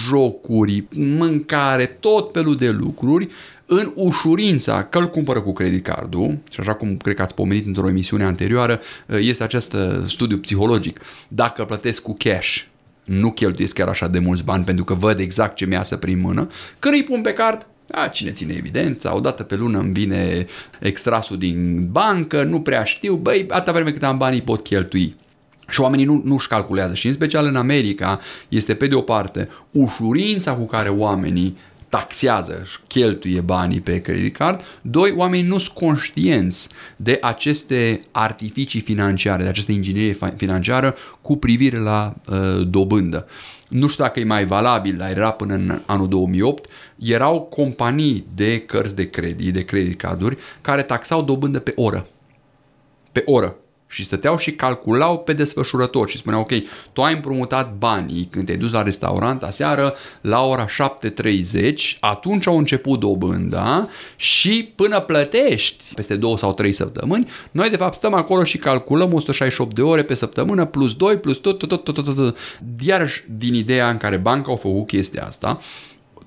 jocuri, 0.07 0.83
mâncare, 0.93 1.85
tot 1.85 2.29
felul 2.33 2.55
de 2.55 2.69
lucruri 2.69 3.29
în 3.71 3.91
ușurința 3.95 4.83
că 4.83 4.97
îl 4.97 5.09
cumpără 5.09 5.41
cu 5.41 5.53
credit 5.53 5.83
cardul, 5.83 6.37
și 6.51 6.59
așa 6.59 6.73
cum 6.73 6.97
cred 6.97 7.15
că 7.15 7.21
ați 7.21 7.33
pomenit 7.33 7.65
într-o 7.65 7.87
emisiune 7.87 8.23
anterioară, 8.23 8.79
este 9.05 9.43
acest 9.43 9.73
uh, 9.73 9.79
studiu 10.07 10.37
psihologic. 10.37 10.99
Dacă 11.27 11.63
plătesc 11.63 12.01
cu 12.01 12.15
cash, 12.17 12.61
nu 13.03 13.31
cheltuiesc 13.31 13.73
chiar 13.73 13.87
așa 13.87 14.07
de 14.07 14.19
mulți 14.19 14.43
bani 14.43 14.63
pentru 14.63 14.83
că 14.83 14.93
văd 14.93 15.19
exact 15.19 15.55
ce 15.55 15.65
mi 15.65 15.79
să 15.83 15.97
prin 15.97 16.19
mână, 16.19 16.47
când 16.79 16.93
îi 16.93 17.03
pun 17.03 17.21
pe 17.21 17.33
card, 17.33 17.67
A, 17.91 18.07
cine 18.07 18.31
ține 18.31 18.53
evidența, 18.57 19.15
odată 19.15 19.43
pe 19.43 19.55
lună 19.55 19.79
îmi 19.79 19.93
vine 19.93 20.45
extrasul 20.79 21.37
din 21.37 21.87
bancă, 21.91 22.43
nu 22.43 22.61
prea 22.61 22.83
știu, 22.83 23.15
băi, 23.15 23.45
atâta 23.49 23.71
vreme 23.71 23.91
cât 23.91 24.03
am 24.03 24.17
banii 24.17 24.41
pot 24.41 24.63
cheltui. 24.63 25.15
Și 25.69 25.81
oamenii 25.81 26.05
nu, 26.05 26.21
nu-și 26.25 26.47
calculează. 26.47 26.93
Și 26.93 27.07
în 27.07 27.13
special 27.13 27.45
în 27.45 27.55
America 27.55 28.19
este 28.49 28.73
pe 28.73 28.87
de 28.87 28.95
o 28.95 29.01
parte 29.01 29.49
ușurința 29.71 30.53
cu 30.53 30.65
care 30.65 30.89
oamenii 30.89 31.57
taxează 31.89 32.63
și 32.65 32.77
cheltuie 32.87 33.41
banii 33.41 33.81
pe 33.81 34.01
credit 34.01 34.35
card. 34.35 34.61
Doi, 34.81 35.13
oamenii 35.15 35.47
nu 35.47 35.57
sunt 35.57 35.77
conștienți 35.77 36.69
de 36.95 37.17
aceste 37.21 38.01
artificii 38.11 38.79
financiare, 38.79 39.43
de 39.43 39.49
această 39.49 39.71
inginerie 39.71 40.17
financiară 40.37 40.95
cu 41.21 41.37
privire 41.37 41.77
la 41.77 42.13
uh, 42.25 42.67
dobândă. 42.67 43.27
Nu 43.69 43.87
știu 43.87 44.03
dacă 44.03 44.19
e 44.19 44.23
mai 44.23 44.45
valabil, 44.45 44.97
dar 44.97 45.09
era 45.09 45.31
până 45.31 45.53
în 45.53 45.81
anul 45.85 46.07
2008, 46.07 46.69
erau 46.97 47.41
companii 47.41 48.25
de 48.35 48.59
cărți 48.59 48.95
de 48.95 49.09
credit, 49.09 49.53
de 49.53 49.65
credit 49.65 49.97
carduri, 49.97 50.37
care 50.61 50.83
taxau 50.83 51.21
dobândă 51.21 51.59
pe 51.59 51.73
oră. 51.75 52.07
Pe 53.11 53.21
oră 53.25 53.55
și 53.89 54.03
stăteau 54.03 54.37
și 54.37 54.51
calculau 54.51 55.19
pe 55.19 55.33
desfășurător 55.33 56.09
și 56.09 56.17
spuneau, 56.17 56.41
ok, 56.41 56.51
tu 56.93 57.01
ai 57.01 57.13
împrumutat 57.13 57.73
banii 57.73 58.27
când 58.31 58.45
te-ai 58.45 58.57
dus 58.57 58.71
la 58.71 58.83
restaurant 58.83 59.43
aseară 59.43 59.95
la 60.21 60.41
ora 60.41 60.65
7.30, 60.65 61.99
atunci 61.99 62.47
au 62.47 62.57
început 62.57 62.99
dobânda 62.99 63.87
și 64.15 64.71
până 64.75 64.99
plătești 64.99 65.93
peste 65.93 66.15
două 66.15 66.37
sau 66.37 66.53
trei 66.53 66.71
săptămâni, 66.71 67.27
noi 67.51 67.69
de 67.69 67.75
fapt 67.75 67.93
stăm 67.93 68.13
acolo 68.13 68.43
și 68.43 68.57
calculăm 68.57 69.13
168 69.13 69.75
de 69.75 69.81
ore 69.81 70.03
pe 70.03 70.13
săptămână 70.13 70.65
plus 70.65 70.95
2 70.95 71.17
plus 71.17 71.37
tot, 71.37 71.57
tot, 71.57 71.69
tot, 71.69 71.83
tot, 71.83 72.03
tot, 72.03 72.15
tot. 72.15 72.37
Iarăși 72.79 73.23
din 73.37 73.53
ideea 73.53 73.89
în 73.89 73.97
care 73.97 74.17
banca 74.17 74.49
au 74.49 74.55
făcut 74.55 74.87
chestia 74.87 75.25
asta, 75.25 75.59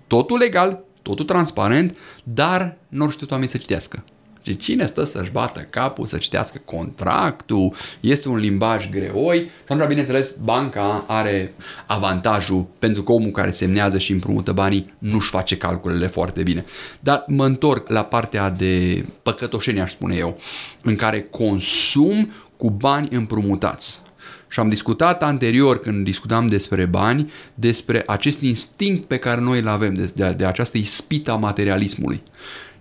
totul 0.07 0.39
legal, 0.39 0.85
totul 1.03 1.25
transparent, 1.25 1.97
dar 2.25 2.77
nu 2.89 3.11
știu 3.11 3.27
oamenii 3.31 3.53
să 3.53 3.59
citească. 3.59 4.05
Și 4.43 4.57
cine 4.57 4.85
stă 4.85 5.05
să-și 5.05 5.31
bată 5.31 5.67
capul, 5.71 6.07
să 6.07 6.17
citească 6.17 6.61
contractul, 6.65 7.75
este 8.01 8.29
un 8.29 8.37
limbaj 8.37 8.91
greoi 8.91 9.39
și 9.39 9.51
atunci, 9.69 9.89
bineînțeles, 9.89 10.35
banca 10.43 11.05
are 11.09 11.55
avantajul 11.87 12.67
pentru 12.79 13.03
că 13.03 13.13
omul 13.13 13.31
care 13.31 13.51
semnează 13.51 13.99
și 13.99 14.13
împrumută 14.13 14.53
banii 14.53 14.95
nu-și 14.99 15.31
face 15.31 15.57
calculele 15.57 16.07
foarte 16.07 16.43
bine. 16.43 16.65
Dar 17.01 17.25
mă 17.27 17.47
întorc 17.47 17.89
la 17.89 18.05
partea 18.05 18.51
de 18.51 19.05
păcătoșenie, 19.23 19.83
aș 19.83 19.91
spune 19.91 20.17
eu, 20.17 20.39
în 20.83 20.97
care 20.97 21.23
consum 21.23 22.33
cu 22.57 22.71
bani 22.71 23.09
împrumutați. 23.11 24.01
Și 24.49 24.61
am 24.61 24.69
discutat 24.69 25.23
anterior, 25.23 25.81
când 25.81 26.05
discutam 26.05 26.47
despre 26.47 26.85
bani, 26.85 27.31
despre 27.55 28.03
acest 28.07 28.41
instinct 28.41 29.05
pe 29.05 29.17
care 29.17 29.41
noi 29.41 29.59
îl 29.59 29.69
avem, 29.69 29.95
de, 29.95 30.11
de, 30.15 30.35
de 30.37 30.45
această 30.45 30.79
ispita 30.79 31.35
materialismului. 31.35 32.23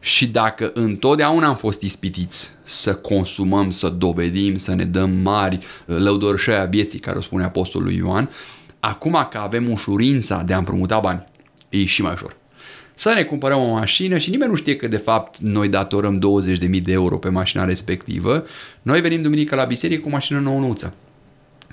Și 0.04 0.28
dacă 0.28 0.72
întotdeauna 0.74 1.48
am 1.48 1.56
fost 1.56 1.82
ispitiți 1.82 2.52
să 2.64 2.96
consumăm, 2.96 3.70
să 3.70 3.90
dovedim, 3.90 4.56
să 4.56 4.76
ne 4.76 4.84
dăm 4.84 5.10
mari 5.10 5.60
lăudărșăia 5.86 6.66
vieții, 6.66 7.00
care 7.00 7.18
o 7.18 7.22
spune 7.22 7.44
Apostolul 7.44 7.92
Ioan, 7.92 8.30
acum 8.80 9.28
că 9.32 9.38
avem 9.38 9.72
ușurința 9.72 10.44
de 10.44 10.54
a 10.54 10.58
împrumuta 10.58 11.00
bani, 11.00 11.24
e 11.70 11.86
și 11.86 12.02
mai 12.02 12.12
ușor. 12.14 12.36
Să 12.94 13.14
ne 13.16 13.24
cumpărăm 13.24 13.60
o 13.60 13.72
mașină 13.72 14.18
și 14.18 14.30
nimeni 14.30 14.50
nu 14.50 14.56
știe 14.56 14.76
că 14.76 14.88
de 14.88 14.98
fapt 14.98 15.38
noi 15.38 15.68
datorăm 15.68 16.20
20.000 16.60 16.82
de 16.84 16.92
euro 16.92 17.18
pe 17.18 17.30
mașina 17.30 17.66
respectivă, 17.66 18.46
noi 18.82 19.02
venim 19.02 19.22
duminică 19.22 19.56
la 19.56 19.64
biserică 19.64 20.02
cu 20.02 20.10
mașină 20.10 20.40
nouă-nouță 20.40 20.94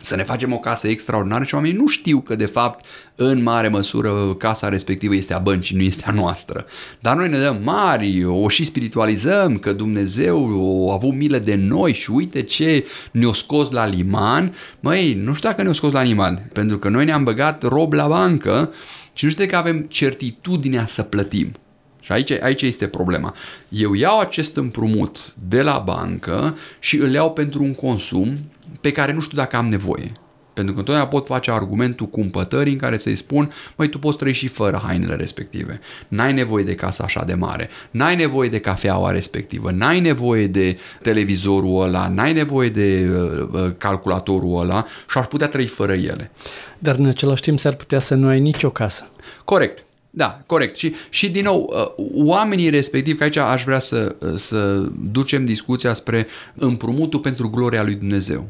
să 0.00 0.16
ne 0.16 0.22
facem 0.22 0.52
o 0.52 0.58
casă 0.58 0.88
extraordinară 0.88 1.44
și 1.44 1.54
oamenii 1.54 1.76
nu 1.76 1.86
știu 1.86 2.20
că 2.20 2.36
de 2.36 2.46
fapt 2.46 2.86
în 3.14 3.42
mare 3.42 3.68
măsură 3.68 4.34
casa 4.38 4.68
respectivă 4.68 5.14
este 5.14 5.34
a 5.34 5.38
băncii, 5.38 5.76
nu 5.76 5.82
este 5.82 6.04
a 6.06 6.12
noastră. 6.12 6.66
Dar 7.00 7.16
noi 7.16 7.28
ne 7.28 7.38
dăm 7.38 7.60
mari, 7.62 8.24
o 8.24 8.48
și 8.48 8.64
spiritualizăm 8.64 9.58
că 9.58 9.72
Dumnezeu 9.72 10.88
a 10.90 10.92
avut 10.92 11.14
milă 11.14 11.38
de 11.38 11.54
noi 11.54 11.92
și 11.92 12.10
uite 12.10 12.42
ce 12.42 12.86
ne-o 13.10 13.32
scos 13.32 13.70
la 13.70 13.86
liman. 13.86 14.54
Măi, 14.80 15.14
nu 15.14 15.32
știu 15.32 15.48
dacă 15.48 15.62
ne-o 15.62 15.72
scos 15.72 15.92
la 15.92 16.02
liman, 16.02 16.50
pentru 16.52 16.78
că 16.78 16.88
noi 16.88 17.04
ne-am 17.04 17.24
băgat 17.24 17.62
rob 17.62 17.92
la 17.92 18.06
bancă 18.06 18.72
și 19.12 19.24
nu 19.24 19.30
știu 19.30 19.46
că 19.46 19.56
avem 19.56 19.80
certitudinea 19.80 20.86
să 20.86 21.02
plătim. 21.02 21.52
Și 22.00 22.12
aici, 22.12 22.30
aici 22.30 22.62
este 22.62 22.86
problema. 22.86 23.34
Eu 23.68 23.94
iau 23.94 24.18
acest 24.18 24.56
împrumut 24.56 25.34
de 25.48 25.62
la 25.62 25.78
bancă 25.78 26.56
și 26.78 26.96
îl 26.96 27.12
iau 27.12 27.32
pentru 27.32 27.62
un 27.62 27.74
consum 27.74 28.38
pe 28.80 28.92
care 28.92 29.12
nu 29.12 29.20
știu 29.20 29.36
dacă 29.36 29.56
am 29.56 29.66
nevoie. 29.66 30.12
Pentru 30.58 30.76
că 30.76 30.82
întotdeauna 30.82 31.12
pot 31.12 31.26
face 31.26 31.50
argumentul 31.50 32.06
cumpătării 32.06 32.72
în 32.72 32.78
care 32.78 32.98
să-i 32.98 33.14
spun, 33.14 33.52
măi, 33.76 33.88
tu 33.88 33.98
poți 33.98 34.18
trăi 34.18 34.32
și 34.32 34.48
fără 34.48 34.80
hainele 34.84 35.14
respective. 35.14 35.80
N-ai 36.08 36.32
nevoie 36.32 36.64
de 36.64 36.74
casa 36.74 37.04
așa 37.04 37.24
de 37.24 37.34
mare, 37.34 37.68
n-ai 37.90 38.16
nevoie 38.16 38.48
de 38.48 38.58
cafeaua 38.58 39.10
respectivă, 39.10 39.70
n-ai 39.70 40.00
nevoie 40.00 40.46
de 40.46 40.78
televizorul 41.02 41.82
ăla, 41.82 42.08
n-ai 42.08 42.32
nevoie 42.32 42.68
de 42.68 43.10
uh, 43.10 43.48
uh 43.52 43.74
calculatorul 43.78 44.60
ăla 44.60 44.86
și 45.10 45.18
aș 45.18 45.26
putea 45.26 45.48
trăi 45.48 45.66
fără 45.66 45.92
ele. 45.92 46.30
Dar 46.78 46.94
în 46.94 47.06
același 47.06 47.42
timp 47.42 47.58
s-ar 47.58 47.74
putea 47.74 47.98
să 47.98 48.14
nu 48.14 48.26
ai 48.26 48.40
nicio 48.40 48.70
casă. 48.70 49.08
Corect. 49.44 49.84
Da, 50.18 50.42
corect. 50.46 50.76
Și, 50.76 50.94
și 51.08 51.30
din 51.30 51.44
nou, 51.44 51.72
uh, 51.98 52.04
oamenii 52.14 52.68
respectivi, 52.68 53.16
că 53.16 53.24
aici 53.24 53.36
aș 53.36 53.64
vrea 53.64 53.78
să, 53.78 54.16
uh, 54.18 54.34
să 54.36 54.88
ducem 55.10 55.44
discuția 55.44 55.92
spre 55.92 56.26
împrumutul 56.54 57.20
pentru 57.20 57.50
gloria 57.50 57.82
lui 57.82 57.94
Dumnezeu. 57.94 58.48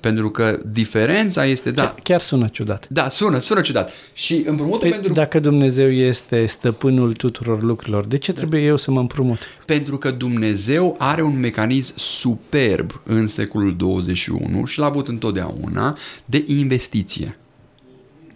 Pentru 0.00 0.30
că 0.30 0.60
diferența 0.66 1.44
este, 1.44 1.70
da. 1.70 1.82
Chiar, 1.82 1.94
chiar 2.02 2.20
sună 2.20 2.48
ciudat. 2.52 2.86
Da, 2.88 3.08
sună, 3.08 3.38
sună 3.38 3.60
ciudat. 3.60 3.92
Și 4.12 4.44
împrumutul 4.46 4.80
păi, 4.80 4.90
pentru... 4.90 5.12
Dacă 5.12 5.40
Dumnezeu 5.40 5.90
este 5.90 6.46
stăpânul 6.46 7.12
tuturor 7.12 7.62
lucrurilor, 7.62 8.06
de 8.06 8.18
ce 8.18 8.32
da. 8.32 8.38
trebuie 8.38 8.62
eu 8.62 8.76
să 8.76 8.90
mă 8.90 9.00
împrumut? 9.00 9.38
Pentru 9.64 9.98
că 9.98 10.10
Dumnezeu 10.10 10.94
are 10.98 11.22
un 11.22 11.40
mecanism 11.40 11.94
superb 11.96 13.00
în 13.04 13.26
secolul 13.26 13.76
21 13.76 14.64
și 14.64 14.78
l-a 14.78 14.86
avut 14.86 15.08
întotdeauna 15.08 15.96
de 16.24 16.44
investiție 16.46 17.36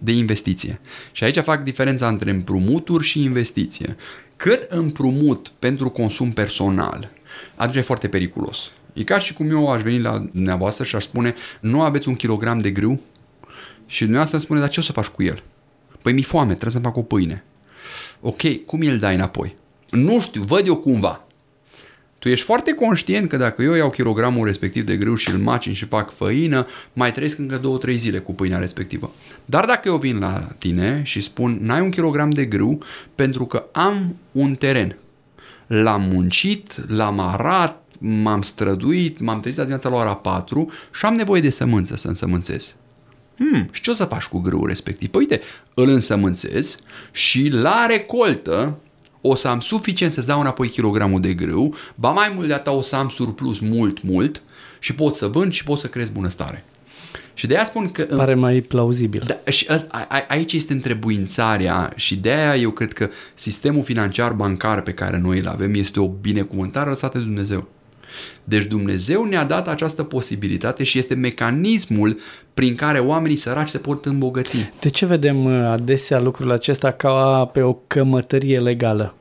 de 0.03 0.13
investiție. 0.13 0.81
Și 1.13 1.25
aici 1.25 1.39
fac 1.39 1.63
diferența 1.63 2.09
între 2.09 2.31
împrumuturi 2.31 3.05
și 3.05 3.23
investiție. 3.23 3.97
Cât 4.37 4.71
împrumut 4.71 5.53
pentru 5.59 5.91
consum 5.91 6.33
personal, 6.33 7.11
atunci 7.55 7.77
e 7.77 7.81
foarte 7.81 8.09
periculos. 8.09 8.71
E 8.93 9.05
ca 9.05 9.19
și 9.19 9.33
cum 9.33 9.51
eu 9.51 9.69
aș 9.69 9.83
veni 9.83 10.01
la 10.01 10.19
dumneavoastră 10.19 10.85
și 10.85 10.97
aș 10.97 11.03
spune, 11.03 11.35
nu 11.61 11.83
aveți 11.83 12.09
un 12.09 12.15
kilogram 12.15 12.59
de 12.59 12.71
grâu? 12.71 13.01
Și 13.87 13.99
dumneavoastră 13.99 14.37
îmi 14.37 14.45
spune, 14.45 14.61
dar 14.61 14.69
ce 14.69 14.81
o 14.81 14.83
să 14.83 14.93
faci 14.93 15.07
cu 15.07 15.23
el? 15.23 15.43
Păi 16.03 16.13
mi 16.13 16.23
foame, 16.23 16.55
trebuie 16.55 16.73
să 16.73 16.89
fac 16.89 16.97
o 16.97 17.03
pâine. 17.03 17.45
Ok, 18.21 18.65
cum 18.67 18.81
îl 18.81 18.99
dai 18.99 19.15
înapoi? 19.15 19.57
Nu 19.91 20.21
știu, 20.21 20.43
văd 20.43 20.67
eu 20.67 20.77
cumva. 20.77 21.25
Tu 22.23 22.29
ești 22.29 22.45
foarte 22.45 22.73
conștient 22.73 23.29
că 23.29 23.37
dacă 23.37 23.63
eu 23.63 23.75
iau 23.75 23.91
kilogramul 23.91 24.47
respectiv 24.47 24.85
de 24.85 24.97
grâu 24.97 25.15
și 25.15 25.31
îl 25.31 25.39
macin 25.39 25.73
și 25.73 25.85
fac 25.85 26.15
făină, 26.15 26.67
mai 26.93 27.13
trăiesc 27.13 27.39
încă 27.39 27.57
două, 27.57 27.79
trei 27.79 27.97
zile 27.97 28.19
cu 28.19 28.33
pâinea 28.33 28.59
respectivă. 28.59 29.13
Dar 29.45 29.65
dacă 29.65 29.89
eu 29.89 29.97
vin 29.97 30.19
la 30.19 30.49
tine 30.59 31.03
și 31.05 31.21
spun, 31.21 31.59
n-ai 31.61 31.81
un 31.81 31.91
kilogram 31.91 32.31
de 32.31 32.45
grâu 32.45 32.79
pentru 33.15 33.47
că 33.47 33.65
am 33.73 34.17
un 34.33 34.55
teren. 34.55 34.97
L-am 35.67 36.03
muncit, 36.03 36.91
l-am 36.91 37.19
arat, 37.19 37.83
m-am 37.99 38.43
străduit, 38.43 39.21
m-am 39.21 39.41
trezit 39.41 39.59
la 39.59 39.65
dimineața 39.65 39.89
la 39.89 40.03
ora 40.03 40.15
4 40.15 40.71
și 40.95 41.05
am 41.05 41.15
nevoie 41.15 41.41
de 41.41 41.51
sămânță 41.51 41.97
să 41.97 42.09
însămânțez. 42.09 42.77
Hmm, 43.37 43.69
și 43.73 43.83
ce 43.83 43.91
o 43.91 43.95
să 43.95 44.05
faci 44.05 44.25
cu 44.25 44.39
grâul 44.39 44.67
respectiv? 44.67 45.09
Păi 45.09 45.21
uite, 45.21 45.41
îl 45.75 45.89
însămânțez 45.89 46.77
și 47.13 47.49
la 47.49 47.87
recoltă 47.87 48.79
o 49.23 49.35
să 49.35 49.49
am 49.49 49.61
suficient 49.61 50.13
să-ți 50.13 50.27
dau 50.27 50.41
înapoi 50.41 50.69
kilogramul 50.69 51.21
de 51.21 51.35
grâu, 51.35 51.75
ba 51.95 52.11
mai 52.11 52.33
mult 52.35 52.47
de 52.47 52.55
atât 52.55 52.73
o 52.73 52.81
să 52.83 52.97
am 52.97 53.09
surplus 53.09 53.59
mult, 53.59 54.03
mult 54.03 54.43
și 54.79 54.95
pot 54.95 55.15
să 55.15 55.27
vând 55.27 55.53
și 55.53 55.65
pot 55.65 55.79
să 55.79 55.87
cresc 55.87 56.13
bunăstare. 56.13 56.65
Și 57.35 57.47
de 57.47 57.55
aia 57.55 57.65
spun 57.65 57.91
că... 57.91 58.03
Pare 58.03 58.35
mai 58.35 58.61
plauzibil. 58.61 59.23
Da, 59.27 59.51
și 59.51 59.67
a, 59.69 59.81
a, 59.89 60.25
aici 60.29 60.53
este 60.53 60.73
întrebuințarea 60.73 61.93
și 61.97 62.21
de 62.21 62.31
aia 62.33 62.57
eu 62.57 62.71
cred 62.71 62.93
că 62.93 63.09
sistemul 63.35 63.83
financiar 63.83 64.33
bancar 64.33 64.81
pe 64.81 64.93
care 64.93 65.19
noi 65.19 65.39
îl 65.39 65.49
avem 65.49 65.75
este 65.75 66.01
o 66.01 66.09
binecuvântare 66.09 66.91
lăsată 66.91 67.19
de 67.19 67.25
Dumnezeu. 67.25 67.69
Deci 68.45 68.65
Dumnezeu 68.65 69.25
ne-a 69.25 69.45
dat 69.45 69.69
această 69.69 70.03
posibilitate 70.03 70.85
și 70.85 70.99
este 70.99 71.15
mecanismul 71.15 72.21
prin 72.55 72.75
care 72.75 72.99
oamenii 72.99 73.37
săraci 73.37 73.69
se 73.69 73.79
pot 73.79 74.05
îmbogăți. 74.05 74.71
De 74.81 74.89
ce 74.89 75.07
vedem 75.07 75.45
uh, 75.45 75.65
adesea 75.67 76.21
lucrul 76.21 76.51
acesta 76.51 76.91
ca 76.91 77.51
pe 77.53 77.63
o 77.63 77.73
cămătărie 77.87 78.59
legală? 78.59 79.15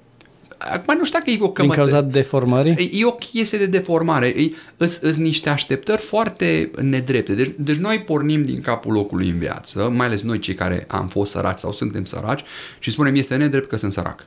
Acum 0.57 0.97
nu 0.97 1.05
știu 1.05 1.19
dacă 1.19 1.31
e 1.31 1.37
o 1.39 1.51
cămătărie. 1.51 1.83
Din 1.83 1.91
cauza 1.91 2.07
deformării? 2.07 2.89
E 2.93 3.05
o 3.05 3.11
chestie 3.11 3.57
de 3.57 3.65
deformare. 3.65 4.35
Sunt 4.77 5.15
niște 5.15 5.49
așteptări 5.49 6.01
foarte 6.01 6.71
nedrepte. 6.81 7.33
Deci, 7.33 7.51
deci 7.57 7.75
noi 7.75 7.99
pornim 7.99 8.41
din 8.41 8.61
capul 8.61 8.93
locului 8.93 9.29
în 9.29 9.37
viață, 9.37 9.89
mai 9.95 10.07
ales 10.07 10.21
noi 10.21 10.39
cei 10.39 10.53
care 10.53 10.85
am 10.87 11.07
fost 11.07 11.31
săraci 11.31 11.59
sau 11.59 11.71
suntem 11.71 12.05
săraci 12.05 12.43
și 12.79 12.91
spunem 12.91 13.15
este 13.15 13.35
nedrept 13.35 13.69
că 13.69 13.77
sunt 13.77 13.91
sărac. 13.91 14.25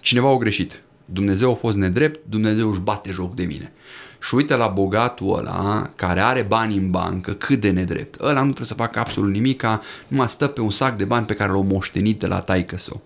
Cineva 0.00 0.28
a 0.28 0.36
greșit 0.36 0.82
Dumnezeu 1.12 1.50
a 1.50 1.54
fost 1.54 1.76
nedrept, 1.76 2.20
Dumnezeu 2.28 2.70
își 2.70 2.80
bate 2.80 3.10
joc 3.10 3.34
de 3.34 3.44
mine. 3.44 3.72
Și 4.20 4.34
uite 4.34 4.54
la 4.54 4.66
bogatul 4.66 5.38
ăla 5.38 5.90
care 5.96 6.20
are 6.20 6.42
bani 6.42 6.76
în 6.76 6.90
bancă, 6.90 7.32
cât 7.32 7.60
de 7.60 7.70
nedrept. 7.70 8.20
Ăla 8.20 8.38
nu 8.38 8.44
trebuie 8.44 8.66
să 8.66 8.74
facă 8.74 8.98
absolut 8.98 9.32
nimic, 9.32 9.64
numai 10.08 10.28
stă 10.28 10.46
pe 10.46 10.60
un 10.60 10.70
sac 10.70 10.96
de 10.96 11.04
bani 11.04 11.26
pe 11.26 11.34
care 11.34 11.52
l-a 11.52 11.62
moștenit 11.62 12.18
de 12.18 12.26
la 12.26 12.40
taică 12.40 12.76
său. 12.76 13.00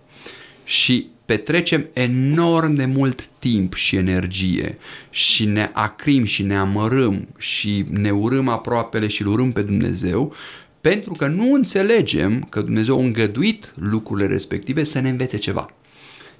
Și 0.64 1.10
petrecem 1.24 1.86
enorm 1.92 2.74
de 2.74 2.84
mult 2.84 3.26
timp 3.38 3.74
și 3.74 3.96
energie 3.96 4.78
și 5.10 5.44
ne 5.44 5.70
acrim 5.72 6.24
și 6.24 6.42
ne 6.42 6.56
amărâm 6.56 7.28
și 7.38 7.84
ne 7.90 8.10
urâm 8.10 8.48
aproapele 8.48 9.06
și 9.06 9.22
îl 9.22 9.28
urâm 9.28 9.52
pe 9.52 9.62
Dumnezeu 9.62 10.34
pentru 10.80 11.12
că 11.12 11.26
nu 11.26 11.52
înțelegem 11.52 12.42
că 12.42 12.60
Dumnezeu 12.60 12.98
a 12.98 13.02
îngăduit 13.02 13.74
lucrurile 13.76 14.26
respective 14.26 14.84
să 14.84 15.00
ne 15.00 15.08
învețe 15.08 15.36
ceva. 15.36 15.70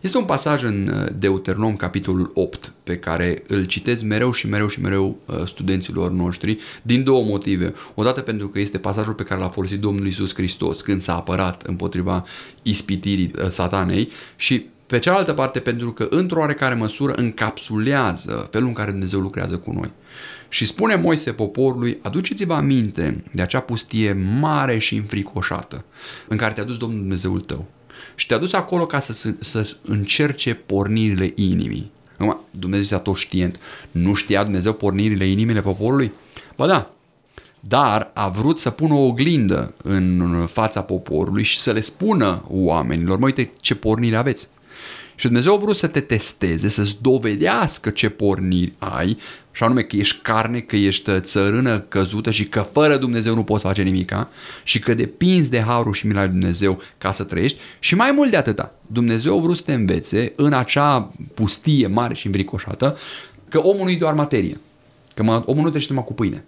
Este 0.01 0.19
un 0.19 0.25
pasaj 0.25 0.63
în 0.63 0.89
uh, 0.89 1.09
Deuteronom, 1.19 1.77
capitolul 1.77 2.31
8, 2.35 2.73
pe 2.85 2.97
care 2.97 3.43
îl 3.47 3.65
citez 3.65 4.03
mereu 4.03 4.33
și 4.33 4.49
mereu 4.49 4.69
și 4.69 4.81
mereu 4.81 5.19
uh, 5.27 5.43
studenților 5.47 6.11
noștri, 6.11 6.57
din 6.83 7.05
două 7.05 7.25
motive. 7.25 7.75
Odată 7.95 8.21
pentru 8.21 8.49
că 8.49 8.59
este 8.59 8.79
pasajul 8.79 9.13
pe 9.13 9.23
care 9.23 9.41
l-a 9.41 9.49
folosit 9.49 9.81
Domnul 9.81 10.07
Isus 10.07 10.35
Hristos 10.35 10.81
când 10.81 11.01
s-a 11.01 11.15
apărat 11.15 11.63
împotriva 11.63 12.25
ispitirii 12.63 13.31
uh, 13.43 13.49
satanei 13.49 14.09
și 14.37 14.67
pe 14.87 14.99
cealaltă 14.99 15.33
parte 15.33 15.59
pentru 15.59 15.93
că 15.93 16.07
într-o 16.11 16.41
oarecare 16.41 16.75
măsură 16.75 17.13
încapsulează 17.13 18.49
felul 18.51 18.69
în 18.69 18.75
care 18.75 18.91
Dumnezeu 18.91 19.21
lucrează 19.21 19.57
cu 19.57 19.73
noi. 19.73 19.91
Și 20.49 20.67
spune 20.67 20.95
Moise 20.95 21.33
poporului, 21.33 21.99
aduceți-vă 22.03 22.55
aminte 22.55 23.25
de 23.33 23.43
acea 23.43 23.61
pustie 23.61 24.13
mare 24.41 24.79
și 24.79 24.97
înfricoșată 24.97 25.85
în 26.29 26.37
care 26.37 26.53
te-a 26.53 26.65
dus 26.65 26.77
Domnul 26.77 26.99
Dumnezeul 26.99 27.41
tău 27.41 27.67
și 28.15 28.27
te-a 28.27 28.39
dus 28.39 28.53
acolo 28.53 28.87
ca 28.87 29.01
să, 29.01 29.35
să 29.39 29.77
încerce 29.85 30.55
pornirile 30.55 31.33
inimii. 31.35 31.91
Acum, 32.19 32.41
Dumnezeu 32.51 32.83
este 32.83 32.97
tot 32.97 33.17
știent. 33.17 33.61
Nu 33.91 34.15
știa 34.15 34.43
Dumnezeu 34.43 34.73
pornirile 34.73 35.27
inimile 35.27 35.61
poporului? 35.61 36.13
Ba 36.57 36.67
da, 36.67 36.91
dar 37.61 38.11
a 38.15 38.29
vrut 38.29 38.59
să 38.59 38.71
pună 38.71 38.95
o 38.95 39.07
oglindă 39.07 39.75
în 39.83 40.47
fața 40.53 40.83
poporului 40.83 41.43
și 41.43 41.59
să 41.59 41.73
le 41.73 41.81
spună 41.81 42.45
oamenilor, 42.49 43.19
mă 43.19 43.25
uite 43.25 43.51
ce 43.61 43.75
pornire 43.75 44.17
aveți. 44.17 44.49
Și 45.19 45.27
Dumnezeu 45.27 45.55
a 45.55 45.57
vrut 45.57 45.77
să 45.77 45.87
te 45.87 46.01
testeze, 46.01 46.69
să-ți 46.69 47.03
dovedească 47.03 47.91
ce 47.91 48.09
porniri 48.09 48.73
ai, 48.79 49.19
și 49.53 49.63
anume 49.63 49.83
că 49.83 49.97
ești 49.97 50.19
carne, 50.23 50.61
că 50.61 50.77
ești 50.77 51.21
țărână 51.21 51.79
căzută 51.79 52.31
și 52.31 52.45
că 52.45 52.61
fără 52.61 52.97
Dumnezeu 52.97 53.35
nu 53.35 53.45
poți 53.45 53.63
face 53.63 53.83
nimica 53.83 54.29
și 54.63 54.79
că 54.79 54.95
depinzi 54.95 55.51
de 55.51 55.61
harul 55.61 55.93
și 55.93 56.07
mila 56.07 56.21
lui 56.21 56.31
Dumnezeu 56.31 56.81
ca 56.99 57.13
să 57.13 57.25
trăiești 57.25 57.59
și 57.79 57.95
mai 57.95 58.13
mult 58.13 58.31
de 58.31 58.37
atâta. 58.37 58.75
Dumnezeu 58.87 59.39
a 59.39 59.41
vrut 59.41 59.57
să 59.57 59.63
te 59.63 59.73
învețe 59.73 60.33
în 60.37 60.53
acea 60.53 61.13
pustie 61.35 61.87
mare 61.87 62.15
și 62.15 62.27
învricoșată 62.27 62.97
că 63.49 63.59
omul 63.59 63.85
nu 63.85 63.91
e 63.91 63.97
doar 63.97 64.15
materie, 64.15 64.61
că 65.15 65.23
omul 65.23 65.63
nu 65.63 65.69
trăiește 65.69 65.93
numai 65.93 66.07
cu 66.07 66.15
pâine. 66.15 66.45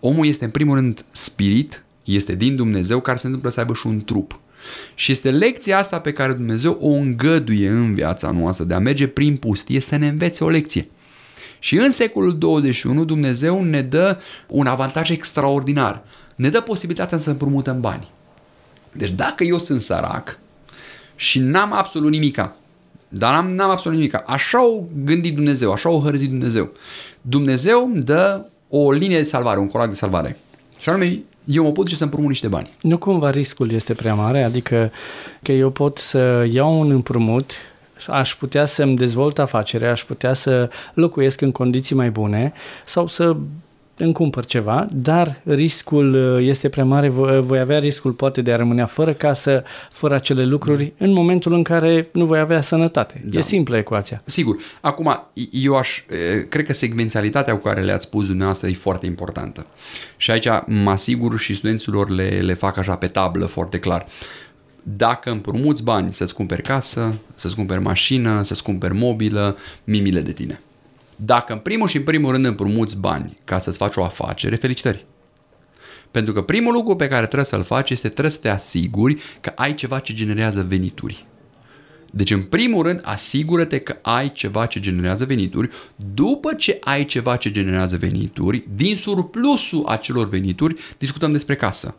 Omul 0.00 0.26
este 0.26 0.44
în 0.44 0.50
primul 0.50 0.74
rând 0.76 1.04
spirit, 1.10 1.84
este 2.04 2.34
din 2.34 2.56
Dumnezeu 2.56 3.00
care 3.00 3.18
se 3.18 3.26
întâmplă 3.26 3.50
să 3.50 3.60
aibă 3.60 3.74
și 3.74 3.86
un 3.86 4.04
trup. 4.04 4.40
Și 4.94 5.12
este 5.12 5.30
lecția 5.30 5.78
asta 5.78 6.00
pe 6.00 6.12
care 6.12 6.32
Dumnezeu 6.32 6.78
o 6.80 6.88
îngăduie 6.88 7.68
în 7.68 7.94
viața 7.94 8.30
noastră, 8.30 8.64
de 8.64 8.74
a 8.74 8.78
merge 8.78 9.06
prin 9.06 9.36
pustie, 9.36 9.80
să 9.80 9.96
ne 9.96 10.08
învețe 10.08 10.44
o 10.44 10.48
lecție. 10.48 10.88
Și 11.58 11.76
în 11.76 11.90
secolul 11.90 12.38
21 12.38 13.04
Dumnezeu 13.04 13.64
ne 13.64 13.82
dă 13.82 14.18
un 14.46 14.66
avantaj 14.66 15.10
extraordinar. 15.10 16.02
Ne 16.34 16.48
dă 16.48 16.60
posibilitatea 16.60 17.18
să 17.18 17.30
împrumutăm 17.30 17.80
bani. 17.80 18.08
Deci 18.92 19.10
dacă 19.10 19.44
eu 19.44 19.58
sunt 19.58 19.82
sărac 19.82 20.38
și 21.16 21.38
n-am 21.38 21.72
absolut 21.72 22.10
nimica, 22.10 22.56
dar 23.08 23.32
n-am, 23.32 23.48
n-am 23.48 23.70
absolut 23.70 23.98
nimica, 23.98 24.24
așa 24.26 24.66
o 24.66 24.82
gândit 25.04 25.34
Dumnezeu, 25.34 25.72
așa 25.72 25.88
o 25.90 26.00
hărzit 26.00 26.28
Dumnezeu. 26.28 26.72
Dumnezeu 27.20 27.90
îmi 27.92 28.02
dă 28.02 28.44
o 28.68 28.92
linie 28.92 29.16
de 29.16 29.24
salvare, 29.24 29.58
un 29.58 29.68
colac 29.68 29.88
de 29.88 29.94
salvare. 29.94 30.38
Și 30.78 30.88
anume, 30.88 31.22
eu 31.44 31.64
mă 31.64 31.72
pot 31.72 31.84
duce 31.84 31.96
să 31.96 32.04
împrumut 32.04 32.28
niște 32.28 32.48
bani. 32.48 32.70
Nu 32.80 32.98
cumva 32.98 33.30
riscul 33.30 33.70
este 33.72 33.94
prea 33.94 34.14
mare? 34.14 34.42
Adică 34.42 34.90
că 35.42 35.52
eu 35.52 35.70
pot 35.70 35.98
să 35.98 36.46
iau 36.50 36.80
un 36.80 36.90
împrumut, 36.90 37.50
aș 38.08 38.34
putea 38.34 38.66
să-mi 38.66 38.96
dezvolt 38.96 39.38
afacerea, 39.38 39.90
aș 39.90 40.04
putea 40.04 40.34
să 40.34 40.70
locuiesc 40.94 41.40
în 41.40 41.52
condiții 41.52 41.96
mai 41.96 42.10
bune 42.10 42.52
sau 42.84 43.06
să 43.06 43.36
îmi 44.04 44.12
cumpăr 44.12 44.46
ceva, 44.46 44.86
dar 44.92 45.40
riscul 45.44 46.14
uh, 46.14 46.46
este 46.46 46.68
prea 46.68 46.84
mare, 46.84 47.08
voi 47.40 47.58
avea 47.58 47.78
riscul 47.78 48.12
poate 48.12 48.42
de 48.42 48.52
a 48.52 48.56
rămâne 48.56 48.84
fără 48.84 49.12
casă, 49.12 49.62
fără 49.90 50.14
acele 50.14 50.44
lucruri, 50.44 50.92
în 50.98 51.12
momentul 51.12 51.52
în 51.52 51.62
care 51.62 52.08
nu 52.12 52.24
voi 52.24 52.38
avea 52.38 52.60
sănătate. 52.60 53.22
Da. 53.24 53.38
E 53.38 53.42
simplă 53.42 53.76
ecuația. 53.76 54.22
Sigur. 54.24 54.56
Acum, 54.80 55.26
eu 55.50 55.76
aș, 55.76 56.02
cred 56.48 56.66
că 56.66 56.72
secvențialitatea 56.72 57.54
cu 57.54 57.62
care 57.62 57.80
le-ați 57.80 58.06
spus 58.06 58.26
dumneavoastră 58.26 58.68
e 58.68 58.72
foarte 58.72 59.06
importantă. 59.06 59.66
Și 60.16 60.30
aici 60.30 60.48
mă 60.66 60.90
asigur 60.90 61.38
și 61.38 61.54
studenților 61.54 62.10
le, 62.10 62.40
le 62.42 62.54
fac 62.54 62.78
așa 62.78 62.96
pe 62.96 63.06
tablă 63.06 63.44
foarte 63.44 63.78
clar 63.78 64.06
dacă 64.82 65.30
împrumuți 65.30 65.82
bani 65.82 66.12
să-ți 66.12 66.34
cumperi 66.34 66.62
casă, 66.62 67.14
să-ți 67.34 67.54
cumperi 67.54 67.80
mașină, 67.80 68.42
să-ți 68.42 68.62
cumperi 68.62 68.94
mobilă, 68.94 69.56
mimile 69.84 70.20
de 70.20 70.32
tine. 70.32 70.60
Dacă 71.24 71.52
în 71.52 71.58
primul 71.58 71.88
și 71.88 71.96
în 71.96 72.02
primul 72.02 72.32
rând 72.32 72.44
împrumuți 72.44 72.96
bani 72.96 73.36
ca 73.44 73.58
să-ți 73.58 73.76
faci 73.76 73.96
o 73.96 74.04
afacere, 74.04 74.56
felicitări. 74.56 75.06
Pentru 76.10 76.32
că 76.32 76.42
primul 76.42 76.72
lucru 76.72 76.96
pe 76.96 77.08
care 77.08 77.24
trebuie 77.24 77.44
să-l 77.46 77.62
faci 77.62 77.90
este 77.90 78.08
trebuie 78.08 78.32
să 78.32 78.38
te 78.38 78.48
asiguri 78.48 79.22
că 79.40 79.52
ai 79.54 79.74
ceva 79.74 79.98
ce 79.98 80.12
generează 80.12 80.62
venituri. 80.68 81.26
Deci, 82.12 82.30
în 82.30 82.42
primul 82.42 82.82
rând, 82.82 83.00
asigură-te 83.02 83.78
că 83.78 83.96
ai 84.02 84.32
ceva 84.32 84.66
ce 84.66 84.80
generează 84.80 85.24
venituri. 85.24 85.70
După 86.14 86.54
ce 86.54 86.78
ai 86.80 87.04
ceva 87.04 87.36
ce 87.36 87.50
generează 87.50 87.96
venituri, 87.96 88.64
din 88.74 88.96
surplusul 88.96 89.84
acelor 89.86 90.28
venituri, 90.28 90.74
discutăm 90.98 91.32
despre 91.32 91.56
casă. 91.56 91.96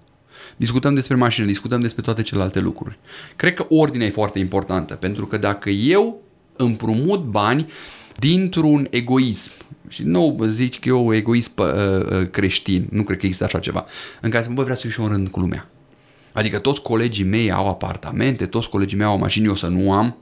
Discutăm 0.58 0.94
despre 0.94 1.16
mașină, 1.16 1.46
discutăm 1.46 1.82
despre 1.82 2.02
toate 2.02 2.22
celelalte 2.22 2.60
lucruri. 2.60 3.00
Cred 3.36 3.54
că 3.54 3.66
ordinea 3.70 4.08
e 4.08 4.10
foarte 4.10 4.40
importantă, 4.40 4.96
pentru 4.96 5.28
că 5.28 5.38
dacă 5.38 5.70
eu 5.70 6.22
împrumut 6.56 7.24
bani 7.24 7.72
dintr-un 8.20 8.88
egoism, 8.90 9.52
și 9.88 10.04
nu 10.04 10.40
zici 10.48 10.80
că 10.80 10.88
eu 10.88 11.14
egoism 11.14 11.52
uh, 11.58 11.68
uh, 11.68 12.30
creștin, 12.30 12.88
nu 12.92 13.04
cred 13.04 13.18
că 13.18 13.26
există 13.26 13.46
așa 13.46 13.60
ceva, 13.60 13.86
în 14.22 14.30
care 14.30 14.44
să 14.44 14.50
mă 14.50 14.62
vreau 14.62 14.76
să 14.76 14.82
fiu 14.82 14.90
și 14.90 15.00
un 15.00 15.08
rând 15.08 15.28
cu 15.28 15.40
lumea. 15.40 15.70
Adică 16.32 16.60
toți 16.60 16.82
colegii 16.82 17.26
mei 17.26 17.52
au 17.52 17.68
apartamente, 17.68 18.46
toți 18.46 18.70
colegii 18.70 18.98
mei 18.98 19.08
au 19.08 19.18
mașini, 19.18 19.46
eu 19.46 19.56
să 19.56 19.68
nu 19.68 19.92
am, 19.92 20.18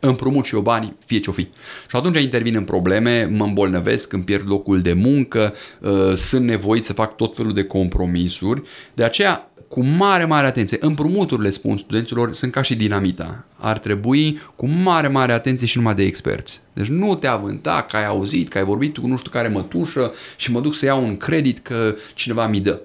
împrumut 0.00 0.44
și 0.44 0.54
eu 0.54 0.60
bani, 0.60 0.96
fie 1.06 1.18
ce-o 1.18 1.32
fi. 1.32 1.42
Și 1.88 1.96
atunci 1.96 2.20
intervin 2.22 2.56
în 2.56 2.64
probleme, 2.64 3.24
mă 3.24 3.44
îmbolnăvesc, 3.44 4.12
îmi 4.12 4.22
pierd 4.22 4.48
locul 4.48 4.80
de 4.80 4.92
muncă, 4.92 5.54
uh, 5.80 6.16
sunt 6.16 6.44
nevoit 6.44 6.84
să 6.84 6.92
fac 6.92 7.16
tot 7.16 7.36
felul 7.36 7.52
de 7.52 7.64
compromisuri. 7.64 8.62
De 8.94 9.04
aceea 9.04 9.51
cu 9.72 9.84
mare, 9.84 10.24
mare 10.24 10.46
atenție. 10.46 10.78
Împrumuturile, 10.80 11.50
spun 11.50 11.76
studenților, 11.76 12.34
sunt 12.34 12.52
ca 12.52 12.62
și 12.62 12.74
dinamita. 12.74 13.44
Ar 13.56 13.78
trebui 13.78 14.40
cu 14.56 14.66
mare, 14.66 15.08
mare 15.08 15.32
atenție 15.32 15.66
și 15.66 15.76
numai 15.76 15.94
de 15.94 16.02
experți. 16.02 16.60
Deci 16.72 16.86
nu 16.86 17.14
te 17.14 17.26
avânta 17.26 17.86
că 17.88 17.96
ai 17.96 18.06
auzit, 18.06 18.48
că 18.48 18.58
ai 18.58 18.64
vorbit 18.64 18.98
cu 18.98 19.06
nu 19.06 19.16
știu 19.16 19.30
care 19.30 19.48
mătușă 19.48 20.12
și 20.36 20.52
mă 20.52 20.60
duc 20.60 20.74
să 20.74 20.84
iau 20.84 21.04
un 21.04 21.16
credit 21.16 21.58
că 21.58 21.94
cineva 22.14 22.46
mi 22.46 22.60
dă. 22.60 22.80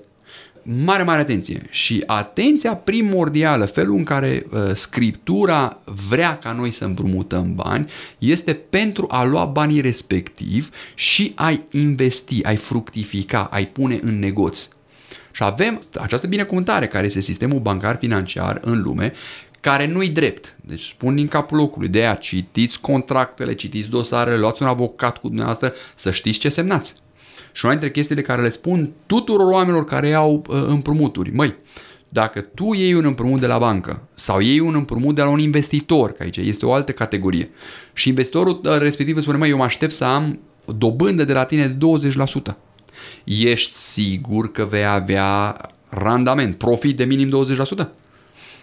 Mare, 0.84 1.04
mare 1.04 1.22
atenție. 1.22 1.66
Și 1.70 2.04
atenția 2.06 2.76
primordială, 2.76 3.66
felul 3.66 3.98
în 3.98 4.04
care 4.04 4.46
uh, 4.52 4.60
Scriptura 4.74 5.82
vrea 6.10 6.38
ca 6.38 6.52
noi 6.52 6.72
să 6.72 6.86
împrumutăm 6.86 7.56
bani, 7.56 7.90
este 8.18 8.54
pentru 8.54 9.08
a 9.10 9.24
lua 9.24 9.46
banii 9.46 9.82
respectiv 9.82 10.70
și 10.96 11.32
a 11.36 11.60
investi, 11.72 12.44
a 12.44 12.56
fructifica, 12.56 13.50
a 13.52 13.60
pune 13.74 14.00
în 14.02 14.20
negoț. 14.20 14.68
Și 15.38 15.44
avem 15.44 15.80
această 16.02 16.28
binecuvântare 16.28 16.88
care 16.88 17.06
este 17.06 17.20
sistemul 17.20 17.60
bancar 17.60 17.96
financiar 17.96 18.60
în 18.62 18.82
lume, 18.82 19.14
care 19.60 19.88
nu-i 19.88 20.10
drept. 20.10 20.56
Deci 20.62 20.88
spun 20.88 21.16
din 21.16 21.28
capul 21.28 21.58
locului. 21.58 21.88
De 21.88 22.00
aia 22.00 22.14
citiți 22.14 22.80
contractele, 22.80 23.54
citiți 23.54 23.90
dosarele, 23.90 24.38
luați 24.38 24.62
un 24.62 24.68
avocat 24.68 25.18
cu 25.18 25.28
dumneavoastră 25.28 25.74
să 25.96 26.12
știți 26.12 26.40
ce 26.40 26.50
semnați. 26.50 26.94
Și 27.52 27.66
una 27.66 27.74
dintre 27.74 27.92
chestiile 27.92 28.22
care 28.22 28.42
le 28.42 28.50
spun 28.50 28.92
tuturor 29.06 29.52
oamenilor 29.52 29.86
care 29.86 30.08
iau 30.08 30.44
uh, 30.50 30.64
împrumuturi. 30.68 31.32
Măi, 31.32 31.56
dacă 32.10 32.42
tu 32.42 32.74
iei 32.74 32.94
un 32.94 33.06
împrumut 33.06 33.40
de 33.40 33.48
la 33.48 33.58
bancă 33.58 34.08
sau 34.14 34.40
iei 34.40 34.60
un 34.60 34.76
împrumut 34.76 35.16
de 35.16 35.22
la 35.22 35.30
un 35.30 35.40
investitor, 35.40 36.12
că 36.12 36.24
aici 36.24 36.38
este 36.38 36.66
o 36.66 36.74
altă 36.74 36.92
categorie, 36.92 37.50
și 37.94 38.10
investitorul 38.10 38.62
uh, 38.64 38.78
respectiv 38.78 39.22
spune, 39.22 39.38
măi, 39.38 39.50
eu 39.50 39.58
mă 39.58 39.64
aștept 39.64 39.92
să 39.92 40.04
am 40.04 40.40
dobândă 40.78 41.24
de 41.24 41.34
la 41.34 41.44
tine 41.44 41.68
de 41.68 42.10
20% 42.54 42.56
ești 43.24 43.74
sigur 43.74 44.52
că 44.52 44.66
vei 44.66 44.86
avea 44.86 45.58
randament, 45.90 46.56
profit 46.56 46.98
de 46.98 47.04
minim 47.04 47.28
20%. 47.28 47.88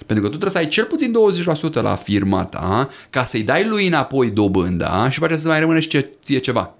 Pentru 0.06 0.24
că 0.24 0.30
tu 0.30 0.38
trebuie 0.38 0.50
să 0.50 0.58
ai 0.58 0.68
cel 0.68 0.84
puțin 0.84 1.14
20% 1.70 1.72
la 1.72 1.94
firma 1.94 2.44
ta 2.44 2.88
ca 3.10 3.24
să-i 3.24 3.42
dai 3.42 3.66
lui 3.66 3.86
înapoi 3.86 4.30
dobânda 4.30 5.08
și 5.08 5.18
poate 5.18 5.36
să 5.36 5.48
mai 5.48 5.60
rămână 5.60 5.80
și 5.80 6.06
ție 6.22 6.38
ceva. 6.38 6.74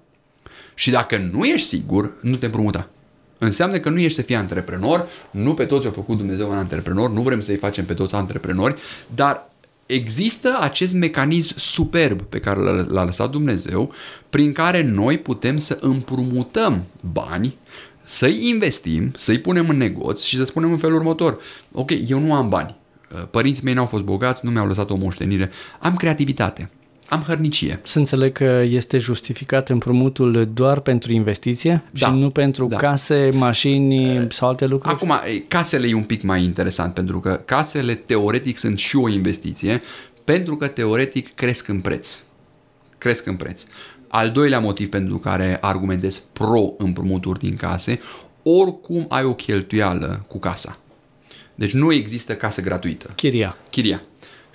Și 0.73 0.91
dacă 0.91 1.29
nu 1.31 1.43
ești 1.43 1.67
sigur, 1.67 2.11
nu 2.21 2.35
te 2.35 2.45
împrumuta. 2.45 2.89
Înseamnă 3.37 3.77
că 3.77 3.89
nu 3.89 3.99
ești 3.99 4.15
să 4.15 4.21
fii 4.21 4.35
antreprenor, 4.35 5.07
nu 5.31 5.53
pe 5.53 5.65
toți 5.65 5.85
au 5.85 5.91
făcut 5.91 6.17
Dumnezeu 6.17 6.49
un 6.49 6.57
antreprenor, 6.57 7.09
nu 7.09 7.21
vrem 7.21 7.39
să-i 7.39 7.55
facem 7.55 7.85
pe 7.85 7.93
toți 7.93 8.15
antreprenori, 8.15 8.75
dar 9.15 9.49
există 9.85 10.57
acest 10.59 10.93
mecanism 10.93 11.53
superb 11.57 12.21
pe 12.21 12.39
care 12.39 12.59
l-a 12.87 13.03
lăsat 13.03 13.29
Dumnezeu, 13.29 13.93
prin 14.29 14.51
care 14.53 14.83
noi 14.83 15.17
putem 15.17 15.57
să 15.57 15.77
împrumutăm 15.81 16.83
bani, 17.13 17.55
să-i 18.03 18.47
investim, 18.47 19.11
să-i 19.17 19.39
punem 19.39 19.69
în 19.69 19.77
negoț 19.77 20.23
și 20.23 20.35
să 20.35 20.43
spunem 20.43 20.71
în 20.71 20.77
felul 20.77 20.95
următor, 20.95 21.41
ok, 21.71 21.91
eu 22.07 22.19
nu 22.19 22.33
am 22.33 22.49
bani, 22.49 22.75
părinții 23.31 23.63
mei 23.63 23.73
n-au 23.73 23.85
fost 23.85 24.03
bogați, 24.03 24.45
nu 24.45 24.51
mi-au 24.51 24.67
lăsat 24.67 24.89
o 24.89 24.95
moștenire, 24.95 25.51
am 25.79 25.95
creativitate. 25.95 26.69
Am 27.09 27.21
hărnicie. 27.27 27.79
Să 27.83 27.99
înțeleg 27.99 28.31
că 28.31 28.61
este 28.69 28.97
justificat 28.97 29.69
împrumutul 29.69 30.49
doar 30.53 30.79
pentru 30.79 31.11
investiție 31.11 31.83
Da. 31.91 32.07
și 32.07 32.13
nu 32.13 32.29
pentru 32.29 32.67
Da. 32.67 32.75
case, 32.77 33.29
mașini 33.33 34.27
sau 34.31 34.47
alte 34.47 34.65
lucruri? 34.65 34.95
Acum, 34.95 35.09
e, 35.11 35.37
casele 35.47 35.87
e 35.87 35.93
un 35.93 36.03
pic 36.03 36.21
mai 36.21 36.43
interesant, 36.43 36.93
pentru 36.93 37.19
că 37.19 37.41
casele 37.45 37.95
teoretic 37.95 38.57
sunt 38.57 38.77
și 38.77 38.95
o 38.95 39.09
investiție, 39.09 39.81
pentru 40.23 40.55
că 40.57 40.67
teoretic 40.67 41.33
cresc 41.33 41.67
în 41.67 41.79
preț. 41.79 42.09
Cresc 42.97 43.25
în 43.25 43.35
preț. 43.35 43.65
Al 44.07 44.31
doilea 44.31 44.59
motiv 44.59 44.89
pentru 44.89 45.17
care 45.17 45.57
argumentez 45.61 46.23
pro 46.33 46.73
împrumuturi 46.77 47.39
din 47.39 47.55
case, 47.55 47.99
oricum 48.43 49.05
ai 49.09 49.23
o 49.23 49.33
cheltuială 49.33 50.25
cu 50.27 50.37
casa. 50.39 50.79
Deci 51.55 51.73
nu 51.73 51.93
există 51.93 52.35
casă 52.35 52.61
gratuită. 52.61 53.09
Chiria. 53.15 53.57
chiria. 53.69 54.01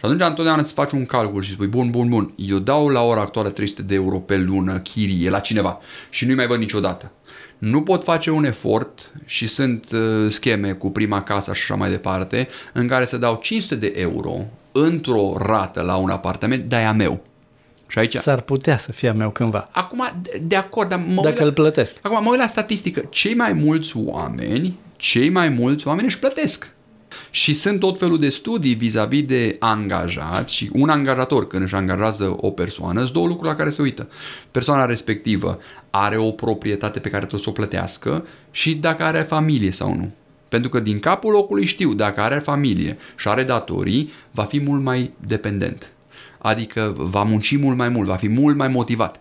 Și 0.01 0.07
atunci 0.07 0.21
întotdeauna 0.21 0.63
îți 0.63 0.73
faci 0.73 0.91
un 0.93 1.07
calcul 1.07 1.43
și 1.43 1.51
spui, 1.51 1.67
bun, 1.67 1.91
bun, 1.91 2.09
bun, 2.09 2.33
eu 2.37 2.59
dau 2.59 2.89
la 2.89 3.03
ora 3.03 3.21
actuală 3.21 3.49
300 3.49 3.83
de 3.83 3.95
euro 3.95 4.17
pe 4.17 4.37
lună 4.37 4.79
chirie 4.79 5.31
la 5.31 5.39
cineva 5.39 5.79
și 6.11 6.25
nu-i 6.27 6.35
mai 6.35 6.47
văd 6.47 6.59
niciodată. 6.59 7.11
Nu 7.59 7.83
pot 7.83 8.05
face 8.05 8.31
un 8.31 8.45
efort 8.45 9.13
și 9.25 9.47
sunt 9.47 9.87
uh, 9.93 10.27
scheme 10.29 10.73
cu 10.73 10.91
prima 10.91 11.23
casă 11.23 11.55
și 11.55 11.61
așa 11.63 11.75
mai 11.75 11.91
departe 11.91 12.49
în 12.73 12.87
care 12.87 13.05
să 13.05 13.17
dau 13.17 13.39
500 13.43 13.75
de 13.75 13.93
euro 13.97 14.37
într-o 14.73 15.37
rată 15.39 15.81
la 15.83 15.97
un 15.97 16.11
apartament, 16.11 16.63
de 16.65 16.77
aia 16.77 16.93
meu. 16.93 17.23
Și 17.87 17.99
aici... 17.99 18.15
S-ar 18.17 18.41
putea 18.41 18.77
să 18.77 18.93
fie 18.93 19.09
a 19.09 19.13
meu 19.13 19.31
cândva, 19.31 19.69
Acum, 19.73 20.05
de, 20.23 20.43
de 20.43 20.57
acord, 20.57 20.89
dar 20.89 20.99
mă 20.99 21.05
uit 21.15 21.21
dacă 21.23 21.39
la- 21.39 21.45
îl 21.45 21.53
plătesc. 21.53 21.97
Acum 22.03 22.23
mă 22.23 22.31
uit 22.31 22.39
la 22.39 22.47
statistică. 22.47 23.03
Cei 23.11 23.35
mai 23.35 23.53
mulți 23.53 23.93
oameni, 23.97 24.79
cei 24.97 25.29
mai 25.29 25.49
mulți 25.49 25.87
oameni 25.87 26.07
își 26.07 26.19
plătesc. 26.19 26.73
Și 27.31 27.53
sunt 27.53 27.81
tot 27.81 27.99
felul 27.99 28.19
de 28.19 28.29
studii 28.29 28.75
vis-a-vis 28.75 29.25
de 29.25 29.57
angajați 29.59 30.55
și 30.55 30.71
un 30.73 30.89
angajator 30.89 31.47
când 31.47 31.63
își 31.63 31.75
angajează 31.75 32.37
o 32.37 32.51
persoană, 32.51 33.01
sunt 33.01 33.13
două 33.13 33.27
lucruri 33.27 33.49
la 33.49 33.57
care 33.57 33.71
se 33.71 33.83
uită. 33.83 34.09
Persoana 34.51 34.85
respectivă 34.85 35.59
are 35.91 36.17
o 36.17 36.31
proprietate 36.31 36.99
pe 36.99 37.09
care 37.09 37.21
trebuie 37.21 37.41
să 37.41 37.49
o 37.49 37.53
plătească 37.53 38.27
și 38.51 38.75
dacă 38.75 39.03
are 39.03 39.21
familie 39.21 39.71
sau 39.71 39.95
nu. 39.95 40.11
Pentru 40.49 40.71
că 40.71 40.81
din 40.81 40.99
capul 40.99 41.33
locului 41.33 41.65
știu, 41.65 41.95
dacă 41.95 42.21
are 42.21 42.39
familie 42.39 42.99
și 43.17 43.29
are 43.29 43.43
datorii, 43.43 44.13
va 44.31 44.45
fi 44.45 44.61
mult 44.61 44.83
mai 44.83 45.11
dependent. 45.27 45.93
Adică 46.39 46.95
va 46.97 47.23
munci 47.23 47.57
mult 47.57 47.77
mai 47.77 47.89
mult, 47.89 48.07
va 48.07 48.17
fi 48.17 48.29
mult 48.29 48.57
mai 48.57 48.69
motivat. 48.69 49.21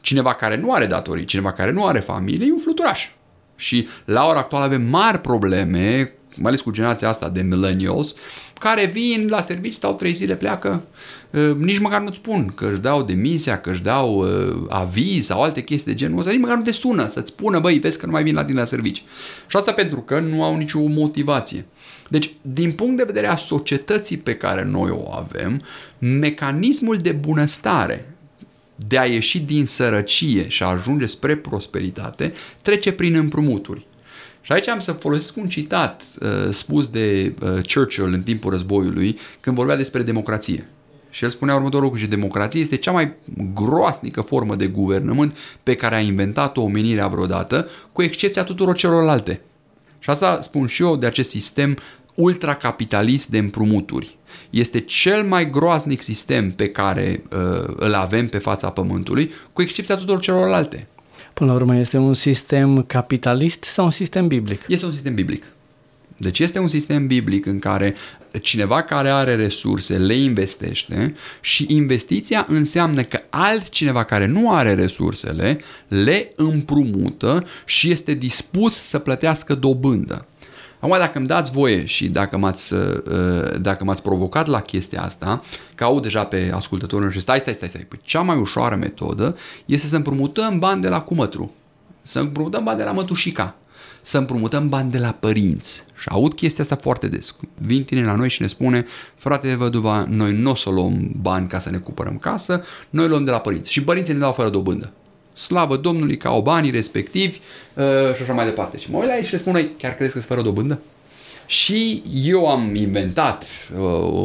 Cineva 0.00 0.34
care 0.34 0.56
nu 0.56 0.72
are 0.72 0.86
datorii, 0.86 1.24
cineva 1.24 1.52
care 1.52 1.70
nu 1.70 1.86
are 1.86 1.98
familie, 1.98 2.46
e 2.46 2.52
un 2.52 2.58
fluturaș. 2.58 3.08
Și 3.56 3.88
la 4.04 4.26
ora 4.26 4.38
actuală 4.38 4.64
avem 4.64 4.82
mari 4.82 5.20
probleme, 5.20 6.12
mai 6.36 6.48
ales 6.50 6.60
cu 6.60 6.70
generația 6.70 7.08
asta 7.08 7.28
de 7.28 7.42
millennials, 7.42 8.14
care 8.60 8.84
vin 8.84 9.26
la 9.28 9.40
servici, 9.40 9.72
stau 9.72 9.94
trei 9.94 10.12
zile, 10.12 10.34
pleacă, 10.34 10.82
uh, 11.30 11.54
nici 11.58 11.78
măcar 11.78 12.00
nu-ți 12.00 12.16
spun 12.16 12.52
că 12.54 12.68
își 12.70 12.80
dau 12.80 13.02
demisia, 13.02 13.60
că 13.60 13.70
își 13.70 13.82
dau 13.82 14.18
uh, 14.18 14.66
aviz 14.68 15.24
sau 15.24 15.42
alte 15.42 15.62
chestii 15.62 15.92
de 15.92 15.98
genul 15.98 16.18
ăsta, 16.18 16.30
nici 16.30 16.40
măcar 16.40 16.56
nu 16.56 16.62
te 16.62 16.72
sună 16.72 17.08
să-ți 17.08 17.28
spună, 17.28 17.58
băi, 17.58 17.78
vezi 17.78 17.98
că 17.98 18.06
nu 18.06 18.12
mai 18.12 18.22
vin 18.22 18.34
la 18.34 18.44
tine 18.44 18.58
la 18.58 18.66
servici. 18.66 19.02
Și 19.46 19.56
asta 19.56 19.72
pentru 19.72 20.00
că 20.00 20.18
nu 20.18 20.42
au 20.42 20.56
nicio 20.56 20.80
motivație. 20.80 21.64
Deci, 22.08 22.32
din 22.42 22.72
punct 22.72 22.96
de 22.96 23.04
vedere 23.04 23.26
a 23.26 23.36
societății 23.36 24.16
pe 24.16 24.34
care 24.34 24.64
noi 24.64 24.90
o 24.90 25.12
avem, 25.12 25.62
mecanismul 25.98 26.96
de 26.96 27.12
bunăstare 27.12 28.14
de 28.88 28.98
a 28.98 29.04
ieși 29.04 29.40
din 29.40 29.66
sărăcie 29.66 30.48
și 30.48 30.62
a 30.62 30.66
ajunge 30.66 31.06
spre 31.06 31.36
prosperitate 31.36 32.32
trece 32.62 32.92
prin 32.92 33.14
împrumuturi. 33.14 33.86
Și 34.40 34.52
aici 34.52 34.68
am 34.68 34.78
să 34.78 34.92
folosesc 34.92 35.36
un 35.36 35.48
citat 35.48 36.04
uh, 36.20 36.52
spus 36.52 36.88
de 36.88 37.34
uh, 37.42 37.48
Churchill 37.74 38.12
în 38.12 38.22
timpul 38.22 38.50
războiului 38.50 39.18
când 39.40 39.56
vorbea 39.56 39.76
despre 39.76 40.02
democrație. 40.02 40.66
Și 41.10 41.24
el 41.24 41.30
spunea 41.30 41.54
următorul 41.54 41.84
lucru 41.84 42.00
și 42.00 42.06
democrație 42.06 42.60
este 42.60 42.76
cea 42.76 42.92
mai 42.92 43.12
groasnică 43.54 44.20
formă 44.20 44.54
de 44.54 44.66
guvernământ 44.66 45.36
pe 45.62 45.74
care 45.74 45.94
a 45.94 46.00
inventat-o 46.00 46.62
omenirea 46.62 47.08
vreodată, 47.08 47.68
cu 47.92 48.02
excepția 48.02 48.44
tuturor 48.44 48.76
celorlalte. 48.76 49.40
Și 49.98 50.10
asta 50.10 50.40
spun 50.40 50.66
și 50.66 50.82
eu 50.82 50.96
de 50.96 51.06
acest 51.06 51.30
sistem 51.30 51.76
ultracapitalist 52.14 53.28
de 53.28 53.38
împrumuturi. 53.38 54.18
Este 54.50 54.80
cel 54.80 55.22
mai 55.22 55.50
groaznic 55.50 56.02
sistem 56.02 56.52
pe 56.52 56.68
care 56.68 57.22
uh, 57.32 57.74
îl 57.76 57.94
avem 57.94 58.28
pe 58.28 58.38
fața 58.38 58.70
pământului, 58.70 59.32
cu 59.52 59.62
excepția 59.62 59.96
tuturor 59.96 60.20
celorlalte. 60.20 60.86
Până 61.40 61.52
la 61.52 61.58
urmă, 61.58 61.76
este 61.76 61.96
un 61.96 62.14
sistem 62.14 62.82
capitalist 62.82 63.62
sau 63.62 63.84
un 63.84 63.90
sistem 63.90 64.26
biblic? 64.26 64.60
Este 64.68 64.84
un 64.84 64.92
sistem 64.92 65.14
biblic. 65.14 65.44
Deci 66.16 66.38
este 66.38 66.58
un 66.58 66.68
sistem 66.68 67.06
biblic 67.06 67.46
în 67.46 67.58
care 67.58 67.94
cineva 68.40 68.82
care 68.82 69.10
are 69.10 69.34
resurse 69.34 69.98
le 69.98 70.14
investește 70.14 71.14
și 71.40 71.66
investiția 71.68 72.46
înseamnă 72.48 73.02
că 73.02 73.20
altcineva 73.30 74.04
care 74.04 74.26
nu 74.26 74.52
are 74.52 74.74
resursele 74.74 75.60
le 75.88 76.32
împrumută 76.36 77.46
și 77.64 77.90
este 77.90 78.14
dispus 78.14 78.74
să 78.74 78.98
plătească 78.98 79.54
dobândă. 79.54 80.26
Acum, 80.80 80.98
dacă 80.98 81.18
îmi 81.18 81.26
dați 81.26 81.50
voie 81.50 81.84
și 81.84 82.08
dacă 82.08 82.36
m-ați, 82.36 82.72
uh, 82.72 83.60
dacă 83.60 83.84
m-ați 83.84 84.02
provocat 84.02 84.46
la 84.46 84.60
chestia 84.60 85.02
asta, 85.02 85.42
că 85.74 85.84
au 85.84 86.00
deja 86.00 86.24
pe 86.24 86.50
ascultătorul 86.54 87.10
și 87.10 87.20
stai, 87.20 87.40
stai, 87.40 87.54
stai, 87.54 87.68
stai, 87.68 87.86
păi 87.88 88.00
cea 88.02 88.20
mai 88.20 88.36
ușoară 88.36 88.74
metodă 88.74 89.36
este 89.64 89.86
să 89.86 89.96
împrumutăm 89.96 90.58
bani 90.58 90.82
de 90.82 90.88
la 90.88 91.00
cumătru, 91.00 91.54
să 92.02 92.18
împrumutăm 92.18 92.64
bani 92.64 92.78
de 92.78 92.84
la 92.84 92.92
mătușica, 92.92 93.54
să 94.02 94.18
împrumutăm 94.18 94.68
bani 94.68 94.90
de 94.90 94.98
la 94.98 95.12
părinți. 95.12 95.84
Și 95.96 96.08
aud 96.10 96.34
chestia 96.34 96.64
asta 96.64 96.76
foarte 96.76 97.08
des. 97.08 97.34
Vin 97.54 97.84
tine 97.84 98.04
la 98.04 98.14
noi 98.14 98.28
și 98.28 98.42
ne 98.42 98.46
spune, 98.46 98.86
frate 99.16 99.54
văduva, 99.54 100.06
noi 100.08 100.32
nu 100.32 100.50
o 100.50 100.54
să 100.54 100.70
luăm 100.70 101.10
bani 101.20 101.48
ca 101.48 101.58
să 101.58 101.70
ne 101.70 101.78
cumpărăm 101.78 102.18
casă, 102.18 102.62
noi 102.90 103.08
luăm 103.08 103.24
de 103.24 103.30
la 103.30 103.38
părinți. 103.38 103.72
Și 103.72 103.84
părinții 103.84 104.12
ne 104.12 104.18
dau 104.18 104.32
fără 104.32 104.48
dobândă. 104.48 104.92
Slavă 105.40 105.76
Domnului 105.76 106.16
că 106.16 106.28
au 106.28 106.40
banii 106.42 106.70
respectivi 106.70 107.38
uh, 107.74 108.14
și 108.14 108.22
așa 108.22 108.32
mai 108.32 108.44
departe. 108.44 108.78
Și 108.78 108.90
mă 108.90 108.98
uit 108.98 109.06
la 109.06 109.16
ei 109.16 109.24
și 109.24 109.32
le 109.32 109.38
spun, 109.38 109.54
"Ei, 109.54 109.70
chiar 109.78 109.92
credeți 109.94 110.14
că 110.14 110.20
sunt 110.20 110.24
fără 110.24 110.42
dobândă? 110.42 110.80
Și 111.46 112.02
eu 112.24 112.48
am 112.48 112.74
inventat 112.74 113.44
uh, 113.72 113.80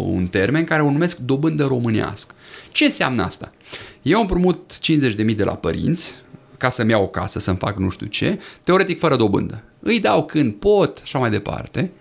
un 0.05 0.27
termen 0.27 0.63
care 0.63 0.81
o 0.81 0.91
numesc 0.91 1.17
dobândă 1.17 1.65
românească. 1.65 2.35
Ce 2.71 2.85
înseamnă 2.85 3.23
asta? 3.23 3.51
Eu 4.01 4.19
împrumut 4.19 4.77
50.000 4.79 5.35
de 5.35 5.43
la 5.43 5.55
părinți 5.55 6.15
ca 6.57 6.69
să-mi 6.69 6.91
iau 6.91 7.03
o 7.03 7.07
casă, 7.07 7.39
să-mi 7.39 7.57
fac 7.57 7.77
nu 7.77 7.89
știu 7.89 8.05
ce, 8.05 8.39
teoretic 8.63 8.99
fără 8.99 9.15
dobândă. 9.15 9.63
Îi 9.79 9.99
dau 9.99 10.25
când 10.25 10.53
pot, 10.53 10.99
așa 11.03 11.19
mai 11.19 11.29
departe, 11.29 11.91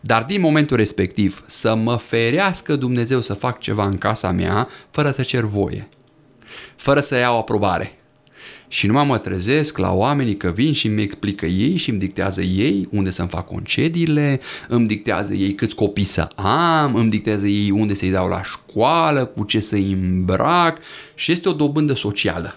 dar 0.00 0.22
din 0.22 0.40
momentul 0.40 0.76
respectiv 0.76 1.44
să 1.46 1.74
mă 1.74 1.96
ferească 1.96 2.76
Dumnezeu 2.76 3.20
să 3.20 3.34
fac 3.34 3.60
ceva 3.60 3.86
în 3.86 3.98
casa 3.98 4.30
mea 4.30 4.68
fără 4.90 5.10
să 5.10 5.22
cer 5.22 5.42
voie, 5.42 5.88
fără 6.76 7.00
să 7.00 7.16
iau 7.16 7.38
aprobare. 7.38 7.98
Și 8.68 8.86
numai 8.86 9.06
mă 9.06 9.18
trezesc 9.18 9.78
la 9.78 9.92
oamenii 9.92 10.36
că 10.36 10.50
vin 10.50 10.72
și 10.72 10.86
îmi 10.86 11.02
explică 11.02 11.46
ei 11.46 11.76
și 11.76 11.90
îmi 11.90 11.98
dictează 11.98 12.40
ei 12.40 12.88
unde 12.90 13.10
să-mi 13.10 13.28
fac 13.28 13.46
concediile, 13.46 14.40
îmi 14.68 14.86
dictează 14.86 15.34
ei 15.34 15.54
câți 15.54 15.74
copii 15.74 16.04
să 16.04 16.28
am, 16.34 16.94
îmi 16.94 17.10
dictează 17.10 17.46
ei 17.46 17.70
unde 17.70 17.94
să-i 17.94 18.10
dau 18.10 18.28
la 18.28 18.42
școală, 18.42 19.24
cu 19.24 19.44
ce 19.44 19.58
să-i 19.58 19.92
îmbrac 19.92 20.78
și 21.14 21.32
este 21.32 21.48
o 21.48 21.52
dobândă 21.52 21.94
socială. 21.94 22.56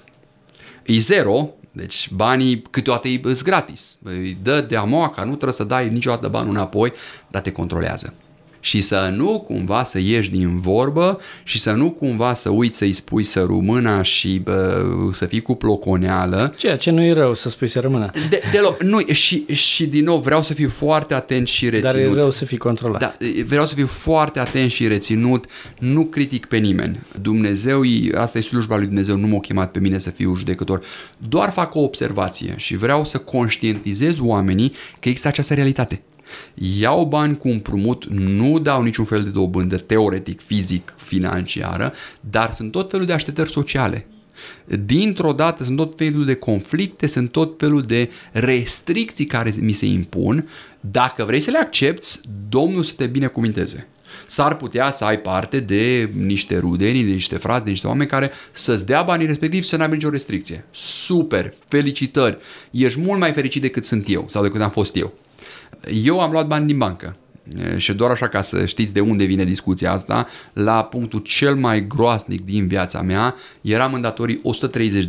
E 0.85 0.99
zero, 0.99 1.49
deci 1.71 2.09
banii 2.13 2.61
câteodată 2.69 3.07
îi 3.07 3.21
sunt 3.23 3.41
gratis. 3.41 3.97
Îi 4.03 4.37
dă 4.43 4.61
de 4.61 4.75
amoaca, 4.75 5.21
nu 5.21 5.31
trebuie 5.31 5.53
să 5.53 5.63
dai 5.63 5.89
niciodată 5.89 6.27
banul 6.27 6.53
înapoi, 6.53 6.91
dar 7.27 7.41
te 7.41 7.51
controlează. 7.51 8.13
Și 8.59 8.81
să 8.81 9.13
nu 9.15 9.39
cumva 9.39 9.83
să 9.83 9.99
ieși 9.99 10.29
din 10.29 10.57
vorbă 10.57 11.19
și 11.43 11.59
să 11.59 11.71
nu 11.71 11.91
cumva 11.91 12.33
să 12.33 12.49
uiți 12.49 12.77
să-i 12.77 12.93
spui 12.93 13.23
să 13.23 13.41
rumâna 13.41 14.01
și 14.01 14.39
bă, 14.43 14.85
să 15.11 15.25
fii 15.25 15.41
cu 15.41 15.55
ploconeală. 15.55 16.53
Ceea 16.57 16.77
ce 16.77 16.91
nu 16.91 17.01
e 17.03 17.13
rău 17.13 17.33
să 17.33 17.49
spui 17.49 17.67
să 17.67 17.79
rămână, 17.79 18.09
De, 18.29 18.41
deloc, 18.51 18.83
nu, 18.83 18.99
și, 19.11 19.45
și 19.53 19.85
din 19.87 20.03
nou 20.03 20.17
vreau 20.17 20.43
să 20.43 20.53
fiu 20.53 20.69
foarte 20.69 21.13
atent 21.13 21.47
și 21.47 21.69
reținut. 21.69 21.93
dar 21.93 22.01
e 22.01 22.13
rău 22.13 22.31
să 22.31 22.45
fii 22.45 22.57
controlat. 22.57 22.99
Da, 22.99 23.15
vreau 23.45 23.65
să 23.65 23.75
fiu 23.75 23.87
foarte 23.87 24.39
atent 24.39 24.71
și 24.71 24.87
reținut, 24.87 25.45
nu 25.79 26.05
critic 26.05 26.45
pe 26.45 26.57
nimeni. 26.57 26.99
Dumnezeu, 27.21 27.83
e- 27.83 28.09
asta 28.15 28.37
e 28.37 28.41
slujba 28.41 28.75
lui 28.77 28.85
Dumnezeu, 28.85 29.15
nu 29.15 29.27
m-a 29.27 29.39
chemat 29.39 29.71
pe 29.71 29.79
mine 29.79 29.97
să 29.97 30.09
fiu 30.09 30.35
judecător. 30.35 30.81
Doar 31.17 31.49
fac 31.49 31.75
o 31.75 31.79
observație 31.79 32.53
și 32.57 32.75
vreau 32.75 33.05
să 33.05 33.17
conștientizez 33.17 34.19
oamenii 34.19 34.73
că 34.99 35.09
există 35.09 35.27
această 35.27 35.53
realitate. 35.53 36.01
Iau 36.53 37.05
bani 37.05 37.37
cu 37.37 37.47
împrumut, 37.47 38.05
nu 38.05 38.59
dau 38.59 38.81
niciun 38.81 39.05
fel 39.05 39.23
de 39.23 39.29
dobândă, 39.29 39.77
teoretic, 39.77 40.41
fizic, 40.41 40.93
financiară, 40.97 41.93
dar 42.19 42.51
sunt 42.51 42.71
tot 42.71 42.91
felul 42.91 43.05
de 43.05 43.13
așteptări 43.13 43.51
sociale. 43.51 44.07
Dintr-o 44.85 45.31
dată 45.31 45.63
sunt 45.63 45.77
tot 45.77 45.93
felul 45.97 46.25
de 46.25 46.35
conflicte, 46.35 47.07
sunt 47.07 47.31
tot 47.31 47.59
felul 47.59 47.81
de 47.81 48.09
restricții 48.31 49.25
care 49.25 49.53
mi 49.59 49.71
se 49.71 49.85
impun. 49.85 50.49
Dacă 50.79 51.23
vrei 51.25 51.39
să 51.39 51.51
le 51.51 51.57
accepti, 51.57 52.19
Domnul 52.49 52.83
să 52.83 52.93
te 52.95 53.05
binecuvinteze. 53.05 53.87
S-ar 54.27 54.55
putea 54.55 54.91
să 54.91 55.03
ai 55.03 55.19
parte 55.19 55.59
de 55.59 56.09
niște 56.13 56.57
rudeni, 56.57 57.03
de 57.03 57.11
niște 57.11 57.35
frați, 57.35 57.63
de 57.63 57.69
niște 57.69 57.87
oameni 57.87 58.09
care 58.09 58.31
să-ți 58.51 58.85
dea 58.85 59.01
banii 59.01 59.25
respectivi 59.25 59.63
și 59.63 59.69
să 59.69 59.77
n-aibă 59.77 59.93
nicio 59.93 60.09
restricție. 60.09 60.65
Super, 60.71 61.53
felicitări, 61.67 62.37
ești 62.71 62.99
mult 62.99 63.19
mai 63.19 63.31
fericit 63.31 63.61
decât 63.61 63.85
sunt 63.85 64.05
eu 64.07 64.25
sau 64.29 64.43
decât 64.43 64.61
am 64.61 64.69
fost 64.69 64.95
eu. 64.95 65.13
Eu 66.03 66.19
am 66.19 66.31
luat 66.31 66.47
bani 66.47 66.67
din 66.67 66.77
bancă. 66.77 67.15
și 67.77 67.93
doar 67.93 68.11
așa 68.11 68.27
ca 68.27 68.41
să 68.41 68.65
știți 68.65 68.93
de 68.93 68.99
unde 68.99 69.23
vine 69.23 69.43
discuția 69.43 69.91
asta, 69.91 70.27
la 70.53 70.83
punctul 70.83 71.19
cel 71.19 71.55
mai 71.55 71.87
groasnic 71.87 72.45
din 72.45 72.67
viața 72.67 73.01
mea, 73.01 73.35
eram 73.61 73.93
în 73.93 74.01
datorii 74.01 74.41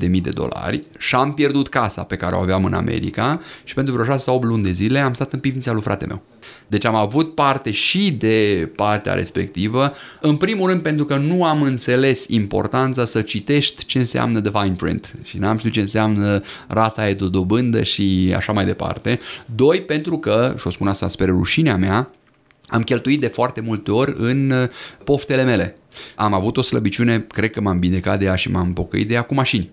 130.000 0.03 0.21
de 0.23 0.31
dolari 0.31 0.83
și 0.99 1.15
am 1.15 1.35
pierdut 1.35 1.69
casa 1.69 2.03
pe 2.03 2.17
care 2.17 2.35
o 2.35 2.39
aveam 2.39 2.65
în 2.65 2.75
America 2.75 3.41
și 3.65 3.75
pentru 3.75 3.93
vreo 3.93 4.05
6 4.05 4.19
sau 4.19 4.35
8 4.35 4.45
luni 4.45 4.63
de 4.63 4.71
zile 4.71 4.99
am 4.99 5.13
stat 5.13 5.33
în 5.33 5.39
pivnița 5.39 5.73
lui 5.73 5.83
frate 5.83 6.07
meu. 6.07 6.23
Deci 6.67 6.85
am 6.85 6.95
avut 6.95 7.35
parte 7.35 7.71
și 7.71 8.13
de 8.13 8.71
partea 8.77 9.13
respectivă, 9.13 9.93
în 10.21 10.37
primul 10.37 10.69
rând 10.69 10.83
pentru 10.83 11.05
că 11.05 11.17
nu 11.17 11.45
am 11.45 11.63
înțeles 11.63 12.25
importanța 12.29 13.05
să 13.05 13.21
citești 13.23 13.85
ce 13.85 13.99
înseamnă 13.99 14.41
the 14.41 14.51
fine 14.61 14.75
print 14.75 15.13
și 15.23 15.39
n-am 15.39 15.57
știut 15.57 15.73
ce 15.73 15.81
înseamnă 15.81 16.43
rata 16.67 17.09
e 17.09 17.15
de 17.15 17.29
dobândă 17.29 17.83
și 17.83 18.33
așa 18.37 18.53
mai 18.53 18.65
departe. 18.65 19.21
Doi, 19.55 19.83
pentru 19.83 20.19
că, 20.19 20.55
și 20.59 20.67
o 20.67 20.71
spun 20.71 20.89
asta 20.89 21.09
spre 21.09 21.27
rușinea 21.27 21.77
mea, 21.77 22.11
am 22.67 22.83
cheltuit 22.83 23.21
de 23.21 23.27
foarte 23.27 23.61
multe 23.61 23.91
ori 23.91 24.15
în 24.17 24.51
uh, 24.51 24.69
poftele 25.05 25.43
mele. 25.43 25.77
Am 26.15 26.35
avut 26.35 26.57
o 26.57 26.63
slăbiciune, 26.63 27.27
cred 27.29 27.51
că 27.51 27.61
m-am 27.61 27.79
binecat 27.79 28.19
de 28.19 28.25
ea 28.25 28.35
și 28.35 28.51
m-am 28.51 28.73
pocăit 28.73 29.09
de 29.09 29.15
ea 29.15 29.23
cu 29.23 29.35
mașini. 29.35 29.71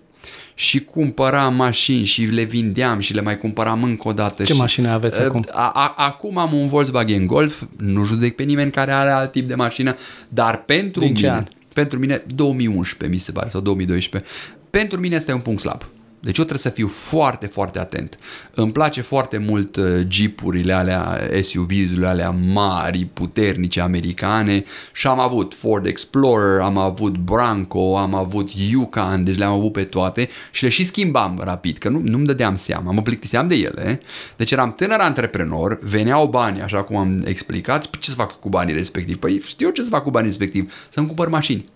Și 0.60 0.84
cumpăram 0.84 1.54
mașini 1.54 2.04
și 2.04 2.24
le 2.24 2.42
vindeam 2.42 2.98
și 2.98 3.14
le 3.14 3.20
mai 3.20 3.38
cumpăram 3.38 3.82
încă 3.82 4.08
o 4.08 4.12
dată. 4.12 4.42
Ce 4.42 4.52
și, 4.52 4.58
mașină 4.58 4.88
aveți 4.88 5.20
uh, 5.20 5.26
acum? 5.26 5.44
A, 5.52 5.70
a, 5.74 5.94
acum 5.96 6.38
am 6.38 6.52
un 6.52 6.66
Volkswagen 6.66 7.26
Golf, 7.26 7.62
nu 7.76 8.04
judec 8.04 8.34
pe 8.34 8.42
nimeni 8.42 8.70
care 8.70 8.92
are 8.92 9.10
alt 9.10 9.32
tip 9.32 9.46
de 9.46 9.54
mașină, 9.54 9.96
dar 10.28 10.62
pentru 10.64 11.00
Din 11.00 11.14
ce 11.14 11.22
mine, 11.22 11.36
an? 11.36 11.46
pentru 11.72 11.98
mine 11.98 12.22
2011 12.34 13.18
mi 13.18 13.24
se 13.24 13.32
pare 13.32 13.48
sau 13.48 13.60
2012, 13.60 14.30
pentru 14.70 15.00
mine 15.00 15.16
este 15.16 15.32
un 15.32 15.40
punct 15.40 15.60
slab. 15.60 15.88
Deci 16.20 16.38
eu 16.38 16.44
trebuie 16.44 16.58
să 16.58 16.68
fiu 16.68 16.88
foarte, 16.88 17.46
foarte 17.46 17.78
atent. 17.78 18.18
Îmi 18.54 18.72
place 18.72 19.00
foarte 19.00 19.38
mult 19.38 19.76
uh, 19.76 19.84
jeepurile 20.08 20.72
alea, 20.72 21.20
SUV-urile 21.42 22.06
alea 22.06 22.30
mari, 22.30 23.08
puternice, 23.12 23.80
americane 23.80 24.64
și 24.92 25.06
am 25.06 25.20
avut 25.20 25.54
Ford 25.54 25.86
Explorer, 25.86 26.60
am 26.60 26.78
avut 26.78 27.16
Bronco, 27.16 27.98
am 27.98 28.14
avut 28.14 28.50
Yukon, 28.70 29.24
deci 29.24 29.36
le-am 29.36 29.52
avut 29.52 29.72
pe 29.72 29.84
toate 29.84 30.28
și 30.50 30.62
le 30.62 30.68
și 30.68 30.86
schimbam 30.86 31.40
rapid, 31.44 31.78
că 31.78 31.88
nu, 31.88 32.00
nu-mi 32.04 32.26
dădeam 32.26 32.54
seama, 32.54 32.92
mă 32.92 33.02
plictiseam 33.02 33.46
de 33.46 33.54
ele. 33.54 34.00
Deci 34.36 34.50
eram 34.50 34.72
tânăr 34.72 35.00
antreprenor, 35.00 35.78
veneau 35.82 36.26
bani, 36.26 36.62
așa 36.62 36.82
cum 36.82 36.96
am 36.96 37.22
explicat, 37.24 37.86
Păi 37.86 38.00
ce 38.00 38.10
să 38.10 38.16
fac 38.16 38.40
cu 38.40 38.48
banii 38.48 38.74
respectiv? 38.74 39.16
Păi 39.16 39.40
știu 39.40 39.70
ce 39.70 39.82
să 39.82 39.88
fac 39.88 40.02
cu 40.02 40.10
banii 40.10 40.28
respectiv, 40.28 40.72
să-mi 40.88 41.06
cumpăr 41.06 41.28
mașini 41.28 41.68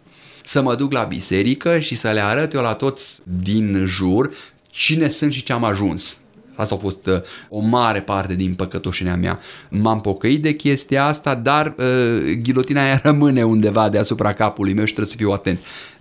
să 0.43 0.63
mă 0.63 0.75
duc 0.75 0.93
la 0.93 1.03
biserică 1.03 1.79
și 1.79 1.95
să 1.95 2.11
le 2.11 2.21
arăt 2.21 2.53
eu 2.53 2.63
la 2.63 2.75
toți 2.75 3.21
din 3.25 3.85
jur 3.87 4.31
cine 4.71 5.09
sunt 5.09 5.33
și 5.33 5.43
ce 5.43 5.53
am 5.53 5.65
ajuns. 5.65 6.17
Asta 6.55 6.75
a 6.75 6.79
fost 6.79 7.07
uh, 7.07 7.21
o 7.49 7.61
mare 7.61 8.01
parte 8.01 8.35
din 8.35 8.55
păcătoșenia 8.55 9.17
mea. 9.17 9.41
M-am 9.69 10.01
pocăit 10.01 10.43
de 10.43 10.53
chestia 10.53 11.05
asta, 11.05 11.35
dar 11.35 11.75
uh, 11.79 12.33
ghilotina 12.43 12.83
aia 12.83 13.01
rămâne 13.05 13.45
undeva 13.45 13.89
deasupra 13.89 14.33
capului 14.33 14.73
meu 14.73 14.85
și 14.85 14.93
trebuie 14.93 15.13
să 15.13 15.19
fiu 15.21 15.31
atent. 15.31 15.61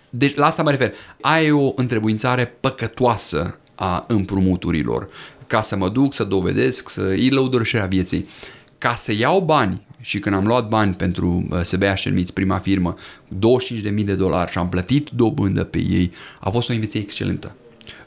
Deci 0.10 0.36
la 0.36 0.46
asta 0.46 0.64
mă 0.64 0.70
refer. 0.70 0.94
Ai 1.22 1.52
o 1.52 1.72
întrebuințare 1.76 2.56
păcătoasă 2.60 3.56
a 3.76 4.06
împrumuturilor 4.08 5.10
ca 5.48 5.62
să 5.62 5.76
mă 5.76 5.90
duc 5.90 6.14
să 6.14 6.24
dovedesc, 6.24 6.90
să 6.90 7.02
îi 7.02 7.30
lăudărșirea 7.30 7.86
vieții. 7.86 8.30
Ca 8.78 8.96
să 8.96 9.14
iau 9.14 9.40
bani 9.40 9.82
și 10.02 10.20
când 10.20 10.36
am 10.36 10.46
luat 10.46 10.68
bani 10.68 10.94
pentru 10.94 11.48
uh, 11.50 11.62
SB 11.62 11.84
Ashermits, 11.84 12.32
prima 12.32 12.58
firmă, 12.58 12.96
25.000 13.34 14.04
de 14.04 14.16
dolari 14.16 14.52
și 14.52 14.58
am 14.58 14.70
plătit 14.70 15.10
dobândă 15.10 15.64
pe 15.64 15.78
ei, 15.78 16.12
a 16.40 16.50
fost 16.50 16.70
o 16.70 16.74
investiție 16.74 17.02
excelentă. 17.02 17.56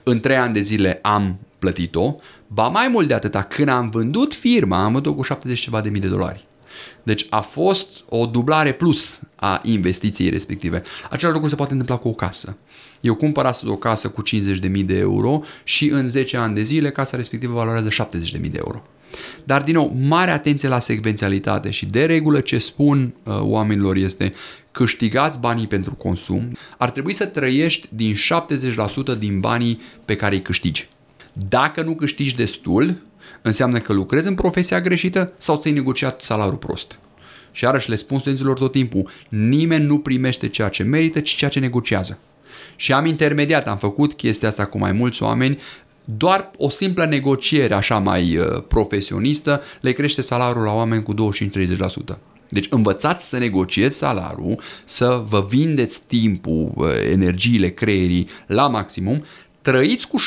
În 0.03 0.21
trei 0.21 0.37
ani 0.37 0.53
de 0.53 0.61
zile 0.61 0.99
am 1.03 1.39
plătit-o, 1.59 2.15
ba 2.47 2.69
mai 2.69 2.89
mult 2.89 3.09
de 3.09 3.15
atâta, 3.15 3.43
când 3.43 3.69
am 3.69 3.91
vândut 3.91 4.35
firma, 4.35 4.85
am 4.85 4.93
vândut 4.93 5.17
cu 5.17 5.23
70 5.23 5.59
ceva 5.59 5.81
de 5.81 5.89
mii 5.89 6.01
de 6.01 6.09
dolari. 6.09 6.47
Deci 7.03 7.27
a 7.31 7.41
fost 7.41 8.05
o 8.09 8.27
dublare 8.27 8.73
plus 8.73 9.21
a 9.37 9.61
investiției 9.65 10.31
respective. 10.31 10.83
Același 11.11 11.35
lucru 11.35 11.49
se 11.49 11.55
poate 11.55 11.73
întâmpla 11.73 11.97
cu 11.97 12.09
o 12.09 12.13
casă. 12.13 12.57
Eu 13.01 13.15
cumpăr 13.15 13.45
astăzi 13.45 13.73
o 13.73 13.77
casă 13.77 14.09
cu 14.09 14.23
50.000 14.23 14.85
de 14.85 14.99
euro 14.99 15.41
și 15.65 15.89
în 15.89 16.07
10 16.07 16.37
ani 16.37 16.55
de 16.55 16.63
zile 16.63 16.91
casa 16.91 17.17
respectivă 17.17 17.53
valorează 17.53 17.89
70.000 17.89 18.51
de 18.51 18.59
euro. 18.59 18.83
Dar, 19.45 19.63
din 19.63 19.75
nou, 19.75 19.97
mare 20.01 20.31
atenție 20.31 20.69
la 20.69 20.79
secvențialitate 20.79 21.71
și 21.71 21.87
de 21.87 22.05
regulă 22.05 22.41
ce 22.41 22.59
spun 22.59 23.15
uh, 23.23 23.39
oamenilor 23.41 23.97
este 23.97 24.33
câștigați 24.73 25.41
banii 25.41 25.67
pentru 25.67 25.95
consum, 25.95 26.57
ar 26.79 26.91
trebui 26.91 27.13
să 27.13 27.27
trăiești 27.27 27.89
din 27.93 28.15
70% 29.15 29.19
din 29.19 29.41
banii 29.41 29.81
pe 30.05 30.17
care 30.17 30.35
îi 30.35 30.43
câștigi. 30.43 30.89
Dacă 31.33 31.83
nu 31.83 31.95
câștigi 31.95 32.37
destul, 32.37 33.03
înseamnă 33.43 33.79
că 33.79 33.93
lucrezi 33.93 34.29
în 34.29 34.35
profesia 34.35 34.81
greșită 34.81 35.33
sau 35.37 35.57
ți-ai 35.57 35.75
negociat 35.75 36.23
salariul 36.23 36.57
prost. 36.57 36.99
Și 37.53 37.65
iarăși 37.65 37.89
le 37.89 37.97
spun 37.97 38.19
studenților 38.19 38.59
tot 38.59 38.73
timpul, 38.73 39.11
nimeni 39.29 39.85
nu 39.85 39.99
primește 39.99 40.49
ceea 40.49 40.69
ce 40.69 40.83
merită, 40.83 41.21
ci 41.21 41.31
ceea 41.31 41.51
ce 41.51 41.59
negociază. 41.59 42.19
Și 42.77 42.93
am 42.93 43.07
intermediat, 43.07 43.69
am 43.69 43.79
făcut 43.79 44.13
chestia 44.13 44.49
asta 44.49 44.65
cu 44.65 44.79
mai 44.79 44.93
mulți 44.93 45.23
oameni, 45.23 45.59
doar 46.05 46.51
o 46.57 46.69
simplă 46.69 47.07
negociere 47.07 47.75
așa 47.75 47.99
mai 47.99 48.37
uh, 48.37 48.63
profesionistă 48.69 49.63
le 49.81 49.93
crește 49.93 50.23
salariul 50.23 50.65
la 50.65 50.73
oameni 50.73 51.03
cu 51.03 51.15
25-30%. 51.15 52.17
Deci 52.49 52.67
învățați 52.71 53.29
să 53.29 53.39
negociați 53.39 53.97
salariul, 53.97 54.61
să 54.85 55.23
vă 55.29 55.47
vindeți 55.49 56.07
timpul, 56.07 56.73
uh, 56.75 56.89
energiile 57.11 57.69
creierii 57.69 58.29
la 58.47 58.69
maximum, 58.69 59.25
trăiți 59.65 60.09
cu 60.09 60.19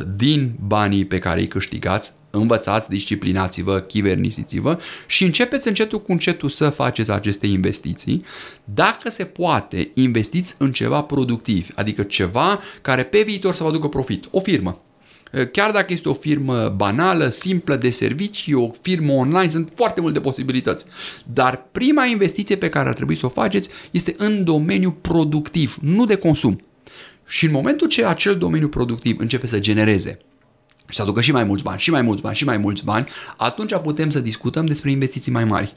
70% 0.00 0.02
din 0.16 0.52
banii 0.66 1.04
pe 1.04 1.18
care 1.18 1.40
îi 1.40 1.48
câștigați, 1.48 2.12
învățați, 2.30 2.88
disciplinați-vă, 2.88 3.78
chivernisiți-vă 3.78 4.78
și 5.06 5.24
începeți 5.24 5.68
încetul 5.68 6.02
cu 6.02 6.12
încetul 6.12 6.48
să 6.48 6.70
faceți 6.70 7.10
aceste 7.10 7.46
investiții. 7.46 8.24
Dacă 8.64 9.10
se 9.10 9.24
poate, 9.24 9.90
investiți 9.94 10.54
în 10.58 10.72
ceva 10.72 11.02
productiv, 11.02 11.68
adică 11.74 12.02
ceva 12.02 12.60
care 12.80 13.02
pe 13.02 13.22
viitor 13.26 13.54
să 13.54 13.62
vă 13.62 13.68
aducă 13.68 13.88
profit. 13.88 14.24
O 14.30 14.40
firmă. 14.40 14.80
Chiar 15.52 15.70
dacă 15.70 15.92
este 15.92 16.08
o 16.08 16.14
firmă 16.14 16.74
banală, 16.76 17.28
simplă, 17.28 17.76
de 17.76 17.90
servicii, 17.90 18.54
o 18.54 18.70
firmă 18.80 19.12
online, 19.12 19.48
sunt 19.48 19.72
foarte 19.74 20.00
multe 20.00 20.20
posibilități. 20.20 20.84
Dar 21.32 21.68
prima 21.72 22.04
investiție 22.04 22.56
pe 22.56 22.68
care 22.68 22.88
ar 22.88 22.94
trebui 22.94 23.16
să 23.16 23.26
o 23.26 23.28
faceți 23.28 23.68
este 23.90 24.14
în 24.16 24.44
domeniul 24.44 24.96
productiv, 25.00 25.76
nu 25.80 26.04
de 26.04 26.16
consum. 26.16 26.60
Și 27.26 27.44
în 27.44 27.50
momentul 27.50 27.88
ce 27.88 28.04
acel 28.04 28.36
domeniu 28.36 28.68
productiv 28.68 29.18
începe 29.18 29.46
să 29.46 29.58
genereze 29.58 30.18
și 30.88 30.96
să 30.96 31.02
aducă 31.02 31.20
și 31.20 31.32
mai 31.32 31.44
mulți 31.44 31.62
bani, 31.62 31.78
și 31.78 31.90
mai 31.90 32.02
mulți 32.02 32.22
bani, 32.22 32.36
și 32.36 32.44
mai 32.44 32.58
mulți 32.58 32.84
bani, 32.84 33.08
atunci 33.36 33.74
putem 33.74 34.10
să 34.10 34.20
discutăm 34.20 34.66
despre 34.66 34.90
investiții 34.90 35.32
mai 35.32 35.44
mari. 35.44 35.76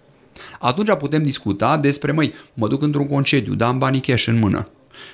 Atunci 0.59 0.93
putem 0.97 1.23
discuta 1.23 1.77
despre, 1.77 2.11
măi, 2.11 2.33
mă 2.53 2.67
duc 2.67 2.81
într-un 2.81 3.07
concediu, 3.07 3.53
dam 3.53 3.77
banii 3.77 4.01
cash 4.01 4.25
în 4.25 4.39
mână 4.39 4.69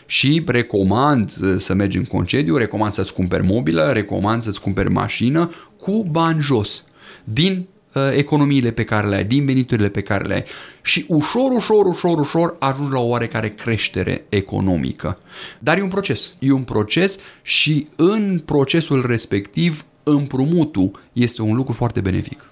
și 0.05 0.43
recomand 0.45 1.33
uh, 1.41 1.55
să 1.57 1.73
mergi 1.73 1.97
în 1.97 2.05
concediu, 2.05 2.57
recomand 2.57 2.91
să-ți 2.91 3.13
cumperi 3.13 3.43
mobilă, 3.43 3.91
recomand 3.91 4.41
să-ți 4.41 4.61
cumperi 4.61 4.91
mașină 4.91 5.51
cu 5.77 6.07
bani 6.11 6.41
jos 6.41 6.85
din 7.23 7.53
uh, 7.57 7.74
economiile 8.15 8.71
pe 8.71 8.83
care 8.83 9.07
le 9.07 9.15
ai, 9.15 9.23
din 9.23 9.45
veniturile 9.45 9.89
pe 9.89 10.01
care 10.01 10.27
le 10.27 10.33
ai 10.33 10.43
și 10.81 11.05
ușor, 11.07 11.51
ușor, 11.51 11.85
ușor, 11.85 12.19
ușor 12.19 12.55
ajungi 12.59 12.91
la 12.91 12.99
o 12.99 13.07
oarecare 13.07 13.53
creștere 13.53 14.25
economică. 14.29 15.17
Dar 15.59 15.77
e 15.77 15.81
un 15.81 15.89
proces, 15.89 16.33
e 16.39 16.51
un 16.51 16.63
proces 16.63 17.17
și 17.41 17.87
în 17.95 18.41
procesul 18.45 19.05
respectiv 19.05 19.85
împrumutul 20.03 20.91
este 21.13 21.41
un 21.41 21.55
lucru 21.55 21.73
foarte 21.73 22.01
benefic. 22.01 22.49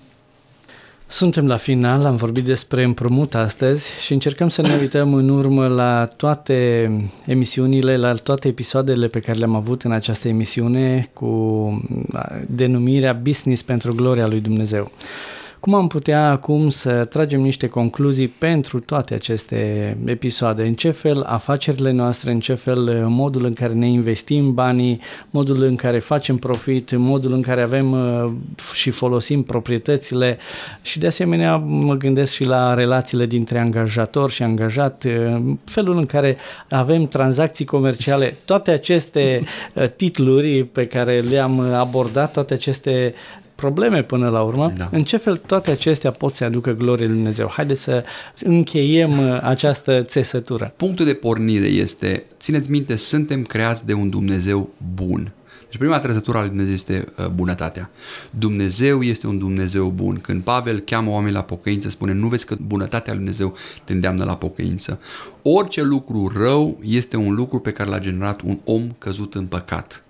Suntem 1.14 1.48
la 1.48 1.58
final, 1.58 2.06
am 2.06 2.16
vorbit 2.16 2.44
despre 2.44 2.84
împrumut 2.84 3.36
astăzi 3.36 3.90
și 4.02 4.14
încercăm 4.14 4.50
să 4.50 4.62
ne 4.62 4.78
uităm 4.80 5.14
în 5.14 5.30
urmă 5.30 5.68
la 5.68 6.06
toate 6.06 6.90
emisiunile, 7.26 7.98
la 7.98 8.14
toate 8.14 8.48
episoadele 8.48 9.08
pe 9.08 9.20
care 9.20 9.38
le-am 9.38 9.56
avut 9.56 9.82
în 9.82 9.92
această 9.92 10.28
emisiune 10.28 11.10
cu 11.14 11.28
denumirea 12.48 13.14
Business 13.14 13.62
pentru 13.62 13.96
gloria 13.96 14.28
lui 14.28 14.40
Dumnezeu. 14.40 14.92
Cum 15.64 15.74
am 15.74 15.88
putea 15.88 16.30
acum 16.30 16.70
să 16.70 17.06
tragem 17.06 17.42
niște 17.42 17.68
concluzii 17.68 18.28
pentru 18.28 18.80
toate 18.80 19.14
aceste 19.14 19.98
episoade? 20.06 20.64
În 20.64 20.74
ce 20.74 20.92
fel 20.92 21.22
afacerile 21.22 21.92
noastre, 21.92 22.32
în 22.32 22.40
ce 22.40 22.54
fel 22.54 23.06
modul 23.08 23.46
în 23.46 23.54
care 23.54 23.74
ne 23.74 23.88
investim 23.88 24.54
banii, 24.54 25.02
modul 25.30 25.64
în 25.64 25.76
care 25.76 26.00
facem 26.00 26.38
profit, 26.38 26.96
modul 26.96 27.34
în 27.34 27.42
care 27.42 27.62
avem 27.62 27.92
uh, 27.92 28.32
și 28.74 28.90
folosim 28.90 29.44
proprietățile 29.44 30.38
și 30.82 31.00
de 31.00 31.08
asemenea 31.08 31.56
mă 31.58 31.96
gândesc 31.96 32.34
și 32.34 32.44
la 32.44 32.74
relațiile 32.74 33.26
dintre 33.26 33.60
angajator 33.60 34.32
și 34.32 34.44
angajat, 34.44 35.04
uh, 35.04 35.42
felul 35.66 35.98
în 35.98 36.06
care 36.06 36.38
avem 36.70 37.08
tranzacții 37.08 37.66
comerciale, 37.66 38.38
toate 38.46 38.72
aceste 38.72 39.44
uh, 39.74 39.90
titluri 39.96 40.64
pe 40.64 40.88
care 40.88 41.20
le-am 41.20 41.60
abordat, 41.60 42.32
toate 42.32 42.54
aceste 42.54 43.14
probleme 43.56 44.04
până 44.04 44.30
la 44.30 44.42
urmă, 44.42 44.72
da. 44.78 44.90
în 44.92 45.04
ce 45.04 45.18
fel 45.18 45.38
toate 45.38 45.72
acestea 45.72 46.12
pot 46.12 46.34
să 46.34 46.44
aducă 46.44 46.72
glorie 46.72 47.06
lui 47.06 47.16
Dumnezeu. 47.16 47.48
Haideți 47.50 47.82
să 47.82 48.04
încheiem 48.44 49.20
uh, 49.20 49.40
această 49.42 50.02
țesătură. 50.02 50.74
Punctul 50.78 51.06
de 51.06 51.14
pornire 51.14 51.68
este, 51.68 52.24
țineți 52.40 52.72
minte, 52.72 52.96
suntem 52.96 53.44
creați 53.44 53.86
de 53.86 53.94
un 53.94 54.10
Dumnezeu 54.10 54.70
bun. 54.94 55.32
Deci 55.74 55.82
prima 55.82 56.00
trăsătură 56.00 56.38
a 56.38 56.40
lui 56.40 56.50
Dumnezeu 56.50 56.74
este 56.74 57.08
uh, 57.18 57.28
bunătatea. 57.28 57.90
Dumnezeu 58.30 59.02
este 59.02 59.28
un 59.28 59.38
Dumnezeu 59.38 59.90
bun. 59.90 60.20
Când 60.22 60.44
Pavel 60.44 60.80
cheamă 60.80 61.12
oameni 61.12 61.34
la 61.34 61.42
pocăință, 61.42 61.90
spune, 61.90 62.14
nu 62.14 62.28
vezi 62.28 62.46
că 62.46 62.56
bunătatea 62.68 63.14
lui 63.14 63.24
Dumnezeu 63.24 63.54
te 63.84 63.94
îndeamnă 63.94 64.24
la 64.24 64.36
pocăință. 64.36 65.00
Orice 65.42 65.82
lucru 65.82 66.32
rău 66.38 66.80
este 66.84 67.18
un 67.18 67.34
lucru 67.34 67.60
pe 67.60 67.72
care 67.72 67.90
l-a 67.90 68.00
generat 68.00 68.42
un 68.42 68.58
om 68.64 68.92
căzut 68.98 69.36
în 69.36 69.46
păcat. 69.46 70.04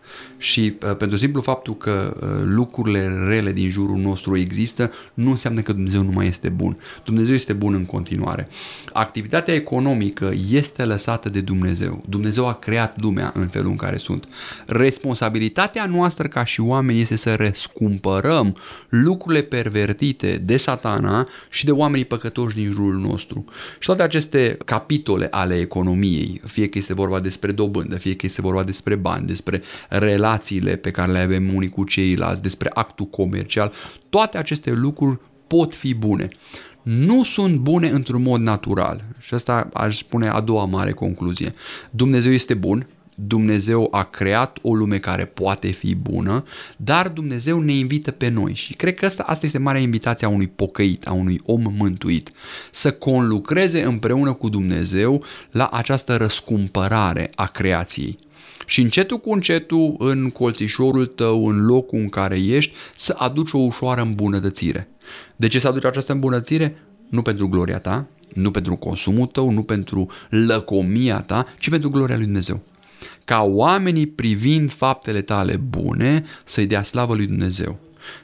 Și 0.43 0.77
uh, 0.85 0.95
pentru 0.95 1.17
simplu 1.17 1.41
faptul 1.41 1.77
că 1.77 2.17
uh, 2.21 2.29
lucrurile 2.43 3.25
rele 3.27 3.51
din 3.51 3.69
jurul 3.69 3.97
nostru 3.97 4.37
există, 4.37 4.91
nu 5.13 5.29
înseamnă 5.29 5.61
că 5.61 5.73
Dumnezeu 5.73 6.01
nu 6.03 6.11
mai 6.11 6.27
este 6.27 6.49
bun. 6.49 6.77
Dumnezeu 7.03 7.33
este 7.33 7.53
bun 7.53 7.73
în 7.73 7.85
continuare. 7.85 8.47
Activitatea 8.93 9.53
economică 9.53 10.31
este 10.51 10.85
lăsată 10.85 11.29
de 11.29 11.41
Dumnezeu. 11.41 12.03
Dumnezeu 12.09 12.47
a 12.47 12.53
creat 12.53 13.01
lumea 13.01 13.31
în 13.35 13.47
felul 13.47 13.69
în 13.69 13.75
care 13.75 13.97
sunt. 13.97 14.27
Responsabilitatea 14.65 15.85
noastră 15.85 16.27
ca 16.27 16.43
și 16.43 16.61
oameni 16.61 16.99
este 16.99 17.15
să 17.15 17.35
răscumpărăm 17.35 18.57
lucrurile 18.89 19.41
pervertite 19.41 20.41
de 20.45 20.57
satana 20.57 21.27
și 21.49 21.65
de 21.65 21.71
oamenii 21.71 22.05
păcătoși 22.05 22.55
din 22.55 22.71
jurul 22.71 22.95
nostru. 22.95 23.45
Și 23.79 23.85
toate 23.85 24.01
aceste 24.01 24.57
capitole 24.65 25.27
ale 25.31 25.55
economiei, 25.55 26.41
fie 26.45 26.69
că 26.69 26.77
este 26.77 26.93
vorba 26.93 27.19
despre 27.19 27.51
dobândă, 27.51 27.95
fie 27.95 28.15
că 28.15 28.25
este 28.25 28.41
vorba 28.41 28.63
despre 28.63 28.95
bani, 28.95 29.27
despre 29.27 29.61
relațiile 30.33 30.75
pe 30.75 30.91
care 30.91 31.11
le 31.11 31.19
avem 31.19 31.53
unii 31.53 31.69
cu 31.69 31.83
ceilalți, 31.83 32.41
despre 32.41 32.69
actul 32.73 33.05
comercial, 33.05 33.71
toate 34.09 34.37
aceste 34.37 34.71
lucruri 34.71 35.19
pot 35.47 35.73
fi 35.73 35.93
bune. 35.93 36.27
Nu 36.83 37.23
sunt 37.23 37.57
bune 37.57 37.87
într-un 37.87 38.21
mod 38.21 38.41
natural. 38.41 39.03
Și 39.19 39.33
asta 39.33 39.69
aș 39.73 39.97
spune 39.97 40.27
a 40.27 40.39
doua 40.39 40.65
mare 40.65 40.91
concluzie. 40.91 41.53
Dumnezeu 41.89 42.31
este 42.31 42.53
bun, 42.53 42.87
Dumnezeu 43.15 43.87
a 43.91 44.03
creat 44.03 44.57
o 44.61 44.75
lume 44.75 44.97
care 44.97 45.25
poate 45.25 45.67
fi 45.67 45.95
bună, 45.95 46.43
dar 46.77 47.09
Dumnezeu 47.09 47.61
ne 47.61 47.73
invită 47.73 48.11
pe 48.11 48.29
noi 48.29 48.53
și 48.53 48.73
cred 48.73 48.95
că 48.95 49.05
asta, 49.05 49.23
asta 49.23 49.45
este 49.45 49.57
marea 49.57 49.81
invitație 49.81 50.27
a 50.27 50.29
unui 50.29 50.47
pocăit, 50.47 51.07
a 51.07 51.11
unui 51.11 51.41
om 51.45 51.73
mântuit, 51.77 52.31
să 52.71 52.91
conlucreze 52.91 53.83
împreună 53.83 54.33
cu 54.33 54.49
Dumnezeu 54.49 55.23
la 55.51 55.69
această 55.71 56.15
răscumpărare 56.15 57.29
a 57.35 57.47
creației 57.47 58.17
și 58.65 58.81
încetul 58.81 59.17
cu 59.17 59.31
încetul 59.31 59.95
în 59.99 60.29
colțișorul 60.29 61.05
tău, 61.05 61.47
în 61.47 61.65
locul 61.65 61.99
în 61.99 62.09
care 62.09 62.39
ești, 62.39 62.73
să 62.95 63.15
aduci 63.17 63.51
o 63.51 63.57
ușoară 63.57 64.01
îmbunătățire. 64.01 64.87
De 65.35 65.47
ce 65.47 65.59
să 65.59 65.67
aduci 65.67 65.85
această 65.85 66.11
îmbunătățire? 66.11 66.77
Nu 67.09 67.21
pentru 67.21 67.47
gloria 67.47 67.79
ta, 67.79 68.07
nu 68.33 68.51
pentru 68.51 68.75
consumul 68.75 69.25
tău, 69.25 69.49
nu 69.49 69.63
pentru 69.63 70.07
lăcomia 70.29 71.21
ta, 71.21 71.45
ci 71.59 71.69
pentru 71.69 71.89
gloria 71.89 72.15
lui 72.15 72.25
Dumnezeu. 72.25 72.61
Ca 73.25 73.41
oamenii 73.41 74.07
privind 74.07 74.71
faptele 74.71 75.21
tale 75.21 75.55
bune 75.55 76.23
să-i 76.43 76.65
dea 76.65 76.83
slavă 76.83 77.15
lui 77.15 77.25
Dumnezeu. 77.25 77.79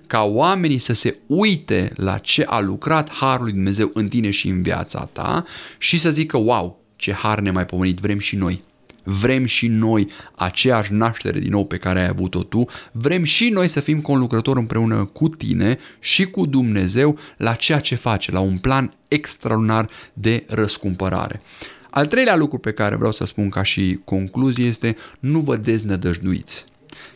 Ca 0.07 0.21
oamenii 0.21 0.77
să 0.77 0.93
se 0.93 1.17
uite 1.25 1.91
la 1.95 2.17
ce 2.17 2.43
a 2.43 2.59
lucrat 2.59 3.11
Harul 3.11 3.43
lui 3.43 3.53
Dumnezeu 3.53 3.91
în 3.93 4.07
tine 4.07 4.29
și 4.29 4.47
în 4.47 4.61
viața 4.61 5.09
ta 5.11 5.43
și 5.77 5.97
să 5.97 6.09
zică, 6.09 6.37
wow, 6.37 6.79
ce 6.95 7.13
har 7.13 7.39
ne 7.39 7.51
mai 7.51 7.65
pomenit, 7.65 7.97
vrem 7.97 8.19
și 8.19 8.35
noi. 8.35 8.61
Vrem 9.03 9.45
și 9.45 9.67
noi 9.67 10.09
aceeași 10.35 10.93
naștere 10.93 11.39
din 11.39 11.51
nou 11.51 11.65
pe 11.65 11.77
care 11.77 11.99
ai 11.99 12.07
avut-o 12.07 12.43
tu, 12.43 12.65
vrem 12.91 13.23
și 13.23 13.49
noi 13.49 13.67
să 13.67 13.79
fim 13.79 14.01
conlucrători 14.01 14.59
împreună 14.59 15.05
cu 15.05 15.29
tine 15.29 15.77
și 15.99 16.25
cu 16.25 16.45
Dumnezeu 16.45 17.17
la 17.37 17.53
ceea 17.53 17.79
ce 17.79 17.95
face, 17.95 18.31
la 18.31 18.39
un 18.39 18.57
plan 18.57 18.93
extraordinar 19.07 19.89
de 20.13 20.43
răscumpărare. 20.47 21.41
Al 21.89 22.05
treilea 22.05 22.35
lucru 22.35 22.57
pe 22.57 22.71
care 22.71 22.95
vreau 22.95 23.11
să 23.11 23.25
spun 23.25 23.49
ca 23.49 23.63
și 23.63 23.99
concluzie 24.05 24.65
este 24.65 24.95
nu 25.19 25.39
vă 25.39 25.55
deznădăjduiți. 25.55 26.65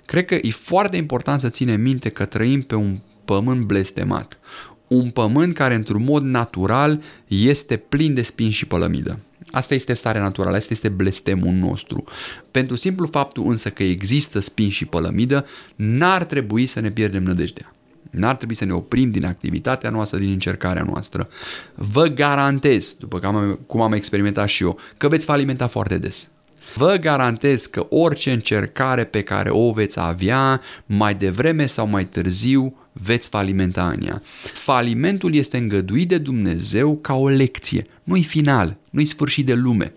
Cred 0.06 0.26
că 0.26 0.36
e 0.42 0.50
foarte 0.52 0.98
important 0.98 1.40
să 1.40 1.50
ținem 1.50 1.82
minte 1.82 2.10
că 2.10 2.26
trăim 2.26 2.62
pe 2.62 2.76
un 2.76 3.00
pământ 3.26 3.62
blestemat. 3.62 4.40
Un 4.88 5.10
pământ 5.10 5.54
care 5.54 5.76
într-un 5.76 6.04
mod 6.04 6.24
natural 6.24 7.02
este 7.28 7.78
plin 7.78 8.14
de 8.14 8.22
spin 8.22 8.50
și 8.50 8.66
pălămidă. 8.66 9.20
Asta 9.52 9.74
este 9.74 9.94
starea 9.94 10.22
naturală, 10.22 10.56
asta 10.56 10.74
este 10.74 10.90
blestemul 10.90 11.54
nostru. 11.54 12.04
Pentru 12.52 12.76
simplu 12.76 13.06
faptul 13.06 13.50
însă 13.50 13.70
că 13.70 13.84
există 13.84 14.40
spin 14.40 14.70
și 14.70 14.86
pălămidă, 14.86 15.46
n-ar 15.76 16.24
trebui 16.24 16.66
să 16.66 16.80
ne 16.80 16.92
pierdem 16.92 17.24
nădejdea. 17.24 17.74
N-ar 18.12 18.36
trebui 18.36 18.56
să 18.56 18.66
ne 18.66 18.74
oprim 18.74 19.10
din 19.10 19.26
activitatea 19.26 19.90
noastră, 19.90 20.18
din 20.18 20.30
încercarea 20.30 20.84
noastră. 20.84 21.30
Vă 21.76 22.06
garantez, 22.06 22.96
după 23.00 23.20
cum 23.66 23.82
am 23.82 23.94
experimentat 23.94 24.48
și 24.48 24.64
eu, 24.64 24.80
că 24.98 25.08
veți 25.08 25.26
falimenta 25.26 25.68
foarte 25.68 25.98
des. 25.98 26.28
Vă 26.76 26.96
garantez 27.02 27.66
că 27.66 27.86
orice 27.90 28.32
încercare 28.32 29.04
pe 29.04 29.22
care 29.22 29.50
o 29.50 29.72
veți 29.72 30.00
avea, 30.00 30.62
mai 30.86 31.16
devreme 31.16 31.66
sau 31.66 31.88
mai 31.88 32.06
târziu, 32.06 32.78
veți 32.94 33.30
falimenta 33.30 33.90
în 33.90 34.08
ea. 34.08 34.22
Falimentul 34.54 35.36
este 35.36 35.58
îngăduit 35.58 36.08
de 36.08 36.18
Dumnezeu 36.18 36.98
ca 36.98 37.14
o 37.14 37.28
lecție, 37.28 37.86
nu-i 38.04 38.24
final, 38.24 38.78
nu-i 38.90 39.06
sfârșit 39.06 39.46
de 39.46 39.54
lume. 39.54 39.94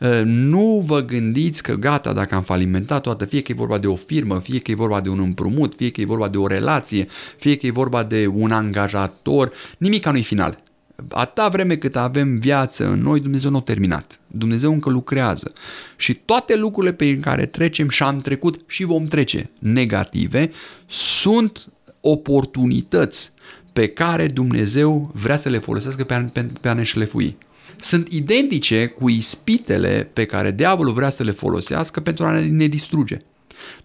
Ă, 0.00 0.22
nu 0.22 0.82
vă 0.86 1.00
gândiți 1.00 1.62
că 1.62 1.74
gata, 1.74 2.12
dacă 2.12 2.34
am 2.34 2.42
falimentat 2.42 3.02
toată, 3.02 3.24
fie 3.24 3.42
că 3.42 3.52
e 3.52 3.54
vorba 3.54 3.78
de 3.78 3.86
o 3.86 3.96
firmă, 3.96 4.40
fie 4.40 4.58
că 4.58 4.70
e 4.70 4.74
vorba 4.74 5.00
de 5.00 5.08
un 5.08 5.18
împrumut, 5.18 5.74
fie 5.74 5.90
că 5.90 6.00
e 6.00 6.04
vorba 6.04 6.28
de 6.28 6.36
o 6.36 6.46
relație, 6.46 7.06
fie 7.38 7.56
că 7.56 7.66
e 7.66 7.70
vorba 7.70 8.02
de 8.02 8.26
un 8.26 8.50
angajator, 8.50 9.52
nimica 9.78 10.10
nu-i 10.10 10.22
final. 10.22 10.62
Atâta 11.08 11.48
vreme 11.48 11.76
cât 11.76 11.96
avem 11.96 12.38
viață 12.38 12.86
în 12.86 13.02
noi, 13.02 13.20
Dumnezeu 13.20 13.50
nu 13.50 13.56
a 13.56 13.60
terminat. 13.60 14.20
Dumnezeu 14.26 14.72
încă 14.72 14.90
lucrează. 14.90 15.52
Și 15.96 16.14
toate 16.14 16.56
lucrurile 16.56 16.92
pe 16.92 17.18
care 17.18 17.46
trecem 17.46 17.88
și 17.88 18.02
am 18.02 18.18
trecut 18.18 18.60
și 18.66 18.84
vom 18.84 19.04
trece 19.04 19.50
negative 19.58 20.50
sunt 20.86 21.68
oportunități 22.00 23.32
pe 23.72 23.86
care 23.86 24.26
Dumnezeu 24.26 25.10
vrea 25.14 25.36
să 25.36 25.48
le 25.48 25.58
folosească 25.58 26.04
pe 26.04 26.14
a, 26.14 26.22
pe, 26.22 26.46
pe 26.60 26.68
a 26.68 26.72
ne 26.72 26.82
șlefui. 26.82 27.36
Sunt 27.80 28.08
identice 28.08 28.86
cu 28.86 29.08
ispitele 29.08 30.10
pe 30.12 30.24
care 30.24 30.50
diavolul 30.50 30.92
vrea 30.92 31.10
să 31.10 31.22
le 31.22 31.30
folosească 31.30 32.00
pentru 32.00 32.24
a 32.24 32.40
ne 32.40 32.66
distruge. 32.66 33.16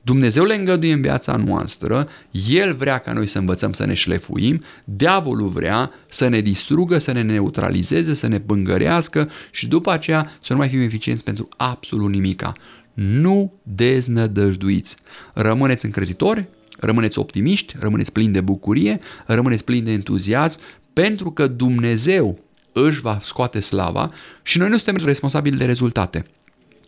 Dumnezeu 0.01 0.43
le 0.43 0.55
îngăduie 0.55 0.93
în 0.93 1.01
viața 1.01 1.35
noastră, 1.35 2.09
El 2.49 2.73
vrea 2.73 2.97
ca 2.97 3.13
noi 3.13 3.27
să 3.27 3.37
învățăm 3.37 3.73
să 3.73 3.85
ne 3.85 3.93
șlefuim, 3.93 4.61
diavolul 4.85 5.47
vrea 5.47 5.91
să 6.09 6.27
ne 6.27 6.39
distrugă, 6.39 6.97
să 6.97 7.11
ne 7.11 7.21
neutralizeze, 7.21 8.13
să 8.13 8.27
ne 8.27 8.37
bângărească 8.37 9.29
și 9.51 9.67
după 9.67 9.91
aceea 9.91 10.31
să 10.41 10.53
nu 10.53 10.59
mai 10.59 10.69
fim 10.69 10.81
eficienți 10.81 11.23
pentru 11.23 11.49
absolut 11.57 12.09
nimica. 12.09 12.53
Nu 12.93 13.53
deznădăjduiți. 13.63 14.95
Rămâneți 15.33 15.85
încrezitori, 15.85 16.47
rămâneți 16.85 17.19
optimiști, 17.19 17.75
rămâneți 17.79 18.11
plini 18.11 18.33
de 18.33 18.41
bucurie, 18.41 18.99
rămâneți 19.25 19.63
plini 19.63 19.85
de 19.85 19.91
entuziasm, 19.91 20.59
pentru 20.93 21.31
că 21.31 21.47
Dumnezeu 21.47 22.39
își 22.71 23.01
va 23.01 23.19
scoate 23.21 23.59
slava 23.59 24.11
și 24.41 24.57
noi 24.57 24.69
nu 24.69 24.77
suntem 24.77 25.05
responsabili 25.05 25.57
de 25.57 25.65
rezultate. 25.65 26.25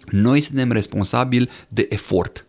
Noi 0.05 0.41
suntem 0.41 0.71
responsabili 0.71 1.49
de 1.67 1.87
efort. 1.89 2.45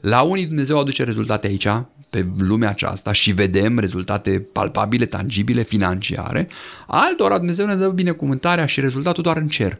La 0.00 0.22
unii 0.22 0.46
Dumnezeu 0.46 0.78
aduce 0.78 1.04
rezultate 1.04 1.46
aici, 1.46 1.68
pe 2.10 2.26
lumea 2.38 2.68
aceasta 2.68 3.12
și 3.12 3.32
vedem 3.32 3.78
rezultate 3.78 4.46
palpabile, 4.52 5.06
tangibile, 5.06 5.62
financiare, 5.62 6.48
altora 6.86 7.36
Dumnezeu 7.36 7.66
ne 7.66 7.74
dă 7.74 7.88
binecuvântarea 7.88 8.66
și 8.66 8.80
rezultatul 8.80 9.22
doar 9.22 9.36
în 9.36 9.48
cer. 9.48 9.78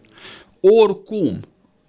Oricum, 0.83 1.41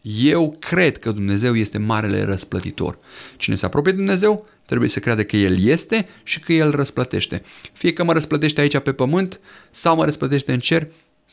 eu 0.02 0.56
cred 0.60 0.98
că 0.98 1.12
Dumnezeu 1.12 1.56
este 1.56 1.78
marele 1.78 2.24
răsplătitor. 2.24 2.98
Cine 3.38 3.56
se 3.56 3.66
apropie 3.66 3.92
de 3.92 3.98
Dumnezeu 3.98 4.46
trebuie 4.66 4.90
să 4.90 5.00
creadă 5.00 5.24
că 5.24 5.36
El 5.36 5.66
este 5.66 6.08
și 6.24 6.40
că 6.40 6.54
El 6.54 6.72
răsplătește. 6.72 7.42
Fie 7.74 7.94
că 7.94 8.04
mă 8.04 8.14
răsplătește 8.14 8.62
aici 8.62 8.78
pe 8.78 8.92
pământ 8.92 9.40
sau 9.72 9.96
mă 9.96 10.06
răsplătește 10.06 10.54
în 10.54 10.60
cer, 10.60 10.88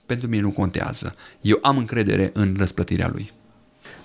pentru 0.07 0.29
mine 0.29 0.43
nu 0.43 0.51
contează. 0.51 1.15
Eu 1.41 1.59
am 1.63 1.77
încredere 1.77 2.31
în 2.35 2.55
răsplătirea 2.59 3.11
Lui. 3.13 3.33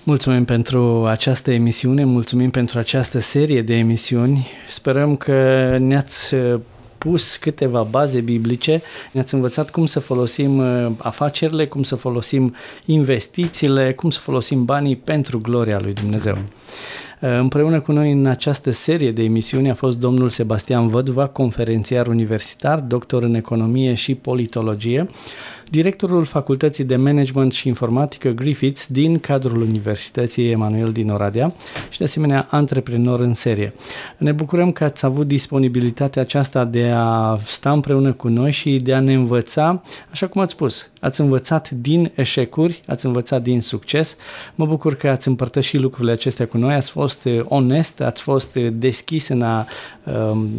Mulțumim 0.03 0.45
pentru 0.45 1.05
această 1.05 1.51
emisiune, 1.51 2.03
mulțumim 2.03 2.49
pentru 2.49 2.77
această 2.77 3.19
serie 3.19 3.61
de 3.61 3.73
emisiuni. 3.75 4.47
Sperăm 4.69 5.15
că 5.15 5.77
ne-ați 5.79 6.33
uh, 6.33 6.59
pus 7.03 7.35
câteva 7.35 7.83
baze 7.83 8.19
biblice, 8.19 8.81
ne-ați 9.11 9.33
învățat 9.33 9.69
cum 9.69 9.85
să 9.85 9.99
folosim 9.99 10.57
uh, 10.57 10.91
afacerile, 10.97 11.67
cum 11.67 11.83
să 11.83 11.95
folosim 11.95 12.55
investițiile, 12.85 13.93
cum 13.93 14.09
să 14.09 14.19
folosim 14.19 14.65
banii 14.65 14.95
pentru 14.95 15.39
gloria 15.39 15.79
lui 15.79 15.93
Dumnezeu. 15.93 16.33
Uh, 16.33 17.29
împreună 17.39 17.79
cu 17.79 17.91
noi 17.91 18.11
în 18.11 18.25
această 18.25 18.71
serie 18.71 19.11
de 19.11 19.23
emisiuni 19.23 19.69
a 19.69 19.73
fost 19.73 19.97
domnul 19.97 20.29
Sebastian 20.29 20.87
Văduva, 20.87 21.27
conferențiar 21.27 22.07
universitar, 22.07 22.79
doctor 22.79 23.23
în 23.23 23.33
economie 23.33 23.93
și 23.93 24.15
politologie. 24.15 25.09
Directorul 25.71 26.25
Facultății 26.25 26.83
de 26.83 26.95
Management 26.95 27.51
și 27.51 27.67
Informatică 27.67 28.29
Griffiths 28.29 28.87
din 28.87 29.19
cadrul 29.19 29.61
Universității 29.61 30.49
Emanuel 30.49 30.91
din 30.91 31.09
Oradea 31.09 31.53
și 31.89 31.97
de 31.97 32.03
asemenea 32.03 32.47
antreprenor 32.49 33.19
în 33.19 33.33
serie. 33.33 33.73
Ne 34.17 34.31
bucurăm 34.31 34.71
că 34.71 34.83
ați 34.83 35.05
avut 35.05 35.27
disponibilitatea 35.27 36.21
aceasta 36.21 36.65
de 36.65 36.91
a 36.95 37.39
sta 37.45 37.71
împreună 37.71 38.13
cu 38.13 38.27
noi 38.27 38.51
și 38.51 38.77
de 38.77 38.93
a 38.93 38.99
ne 38.99 39.13
învăța, 39.13 39.81
așa 40.11 40.27
cum 40.27 40.41
ați 40.41 40.51
spus, 40.51 40.89
ați 40.99 41.21
învățat 41.21 41.69
din 41.69 42.11
eșecuri, 42.15 42.81
ați 42.87 43.05
învățat 43.05 43.41
din 43.41 43.61
succes. 43.61 44.17
Mă 44.55 44.65
bucur 44.65 44.95
că 44.95 45.09
ați 45.09 45.27
împărtășit 45.27 45.79
lucrurile 45.79 46.11
acestea 46.11 46.47
cu 46.47 46.57
noi, 46.57 46.73
ați 46.73 46.89
fost 46.89 47.25
uh, 47.25 47.39
onest, 47.43 48.01
ați 48.01 48.21
fost 48.21 48.55
uh, 48.55 48.67
deschis 48.71 49.27
în 49.27 49.41
a 49.41 49.67
um, 50.03 50.49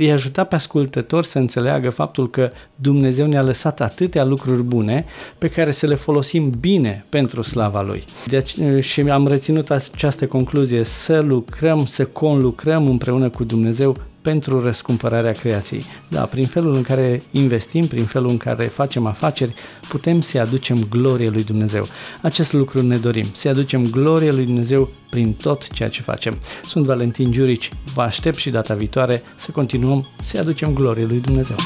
îi 0.00 0.12
ajuta 0.12 0.44
pe 0.44 0.54
ascultători 0.54 1.26
să 1.26 1.38
înțeleagă 1.38 1.90
faptul 1.90 2.30
că 2.30 2.50
Dumnezeu 2.74 3.26
ne-a 3.26 3.42
lăsat 3.42 3.80
atâtea 3.80 4.24
lucruri 4.24 4.62
bune 4.62 5.04
pe 5.38 5.48
care 5.48 5.70
să 5.70 5.86
le 5.86 5.94
folosim 5.94 6.50
bine 6.60 7.04
pentru 7.08 7.42
slava 7.42 7.82
Lui. 7.82 8.04
Deci, 8.26 8.54
și 8.80 9.00
am 9.00 9.26
reținut 9.26 9.70
această 9.70 10.26
concluzie, 10.26 10.84
să 10.84 11.20
lucrăm, 11.20 11.86
să 11.86 12.04
conlucrăm 12.04 12.86
împreună 12.86 13.28
cu 13.28 13.44
Dumnezeu 13.44 13.96
pentru 14.22 14.62
răscumpărarea 14.62 15.32
creației. 15.32 15.84
Da, 16.08 16.20
prin 16.20 16.44
felul 16.44 16.74
în 16.74 16.82
care 16.82 17.22
investim, 17.30 17.86
prin 17.86 18.04
felul 18.04 18.28
în 18.28 18.36
care 18.36 18.64
facem 18.64 19.06
afaceri, 19.06 19.54
putem 19.88 20.20
să 20.20 20.38
aducem 20.38 20.86
glorie 20.90 21.28
lui 21.28 21.44
Dumnezeu. 21.44 21.86
Acest 22.22 22.52
lucru 22.52 22.82
ne 22.82 22.96
dorim, 22.96 23.26
să 23.32 23.48
aducem 23.48 23.86
glorie 23.90 24.30
lui 24.30 24.44
Dumnezeu 24.44 24.88
prin 25.10 25.32
tot 25.32 25.68
ceea 25.68 25.88
ce 25.88 26.02
facem. 26.02 26.38
Sunt 26.64 26.84
Valentin 26.84 27.32
Giurici, 27.32 27.70
vă 27.94 28.02
aștept 28.02 28.36
și 28.36 28.50
data 28.50 28.74
viitoare 28.74 29.22
să 29.36 29.50
continuăm 29.50 30.08
să 30.22 30.38
aducem 30.38 30.72
glorie 30.74 31.04
lui 31.04 31.20
Dumnezeu. 31.20 31.56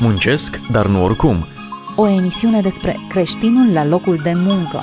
Muncesc, 0.00 0.60
dar 0.70 0.86
nu 0.86 1.04
oricum. 1.04 1.46
O 1.96 2.08
emisiune 2.08 2.60
despre 2.60 2.96
creștinul 3.08 3.72
la 3.72 3.86
locul 3.86 4.20
de 4.22 4.32
muncă. 4.34 4.82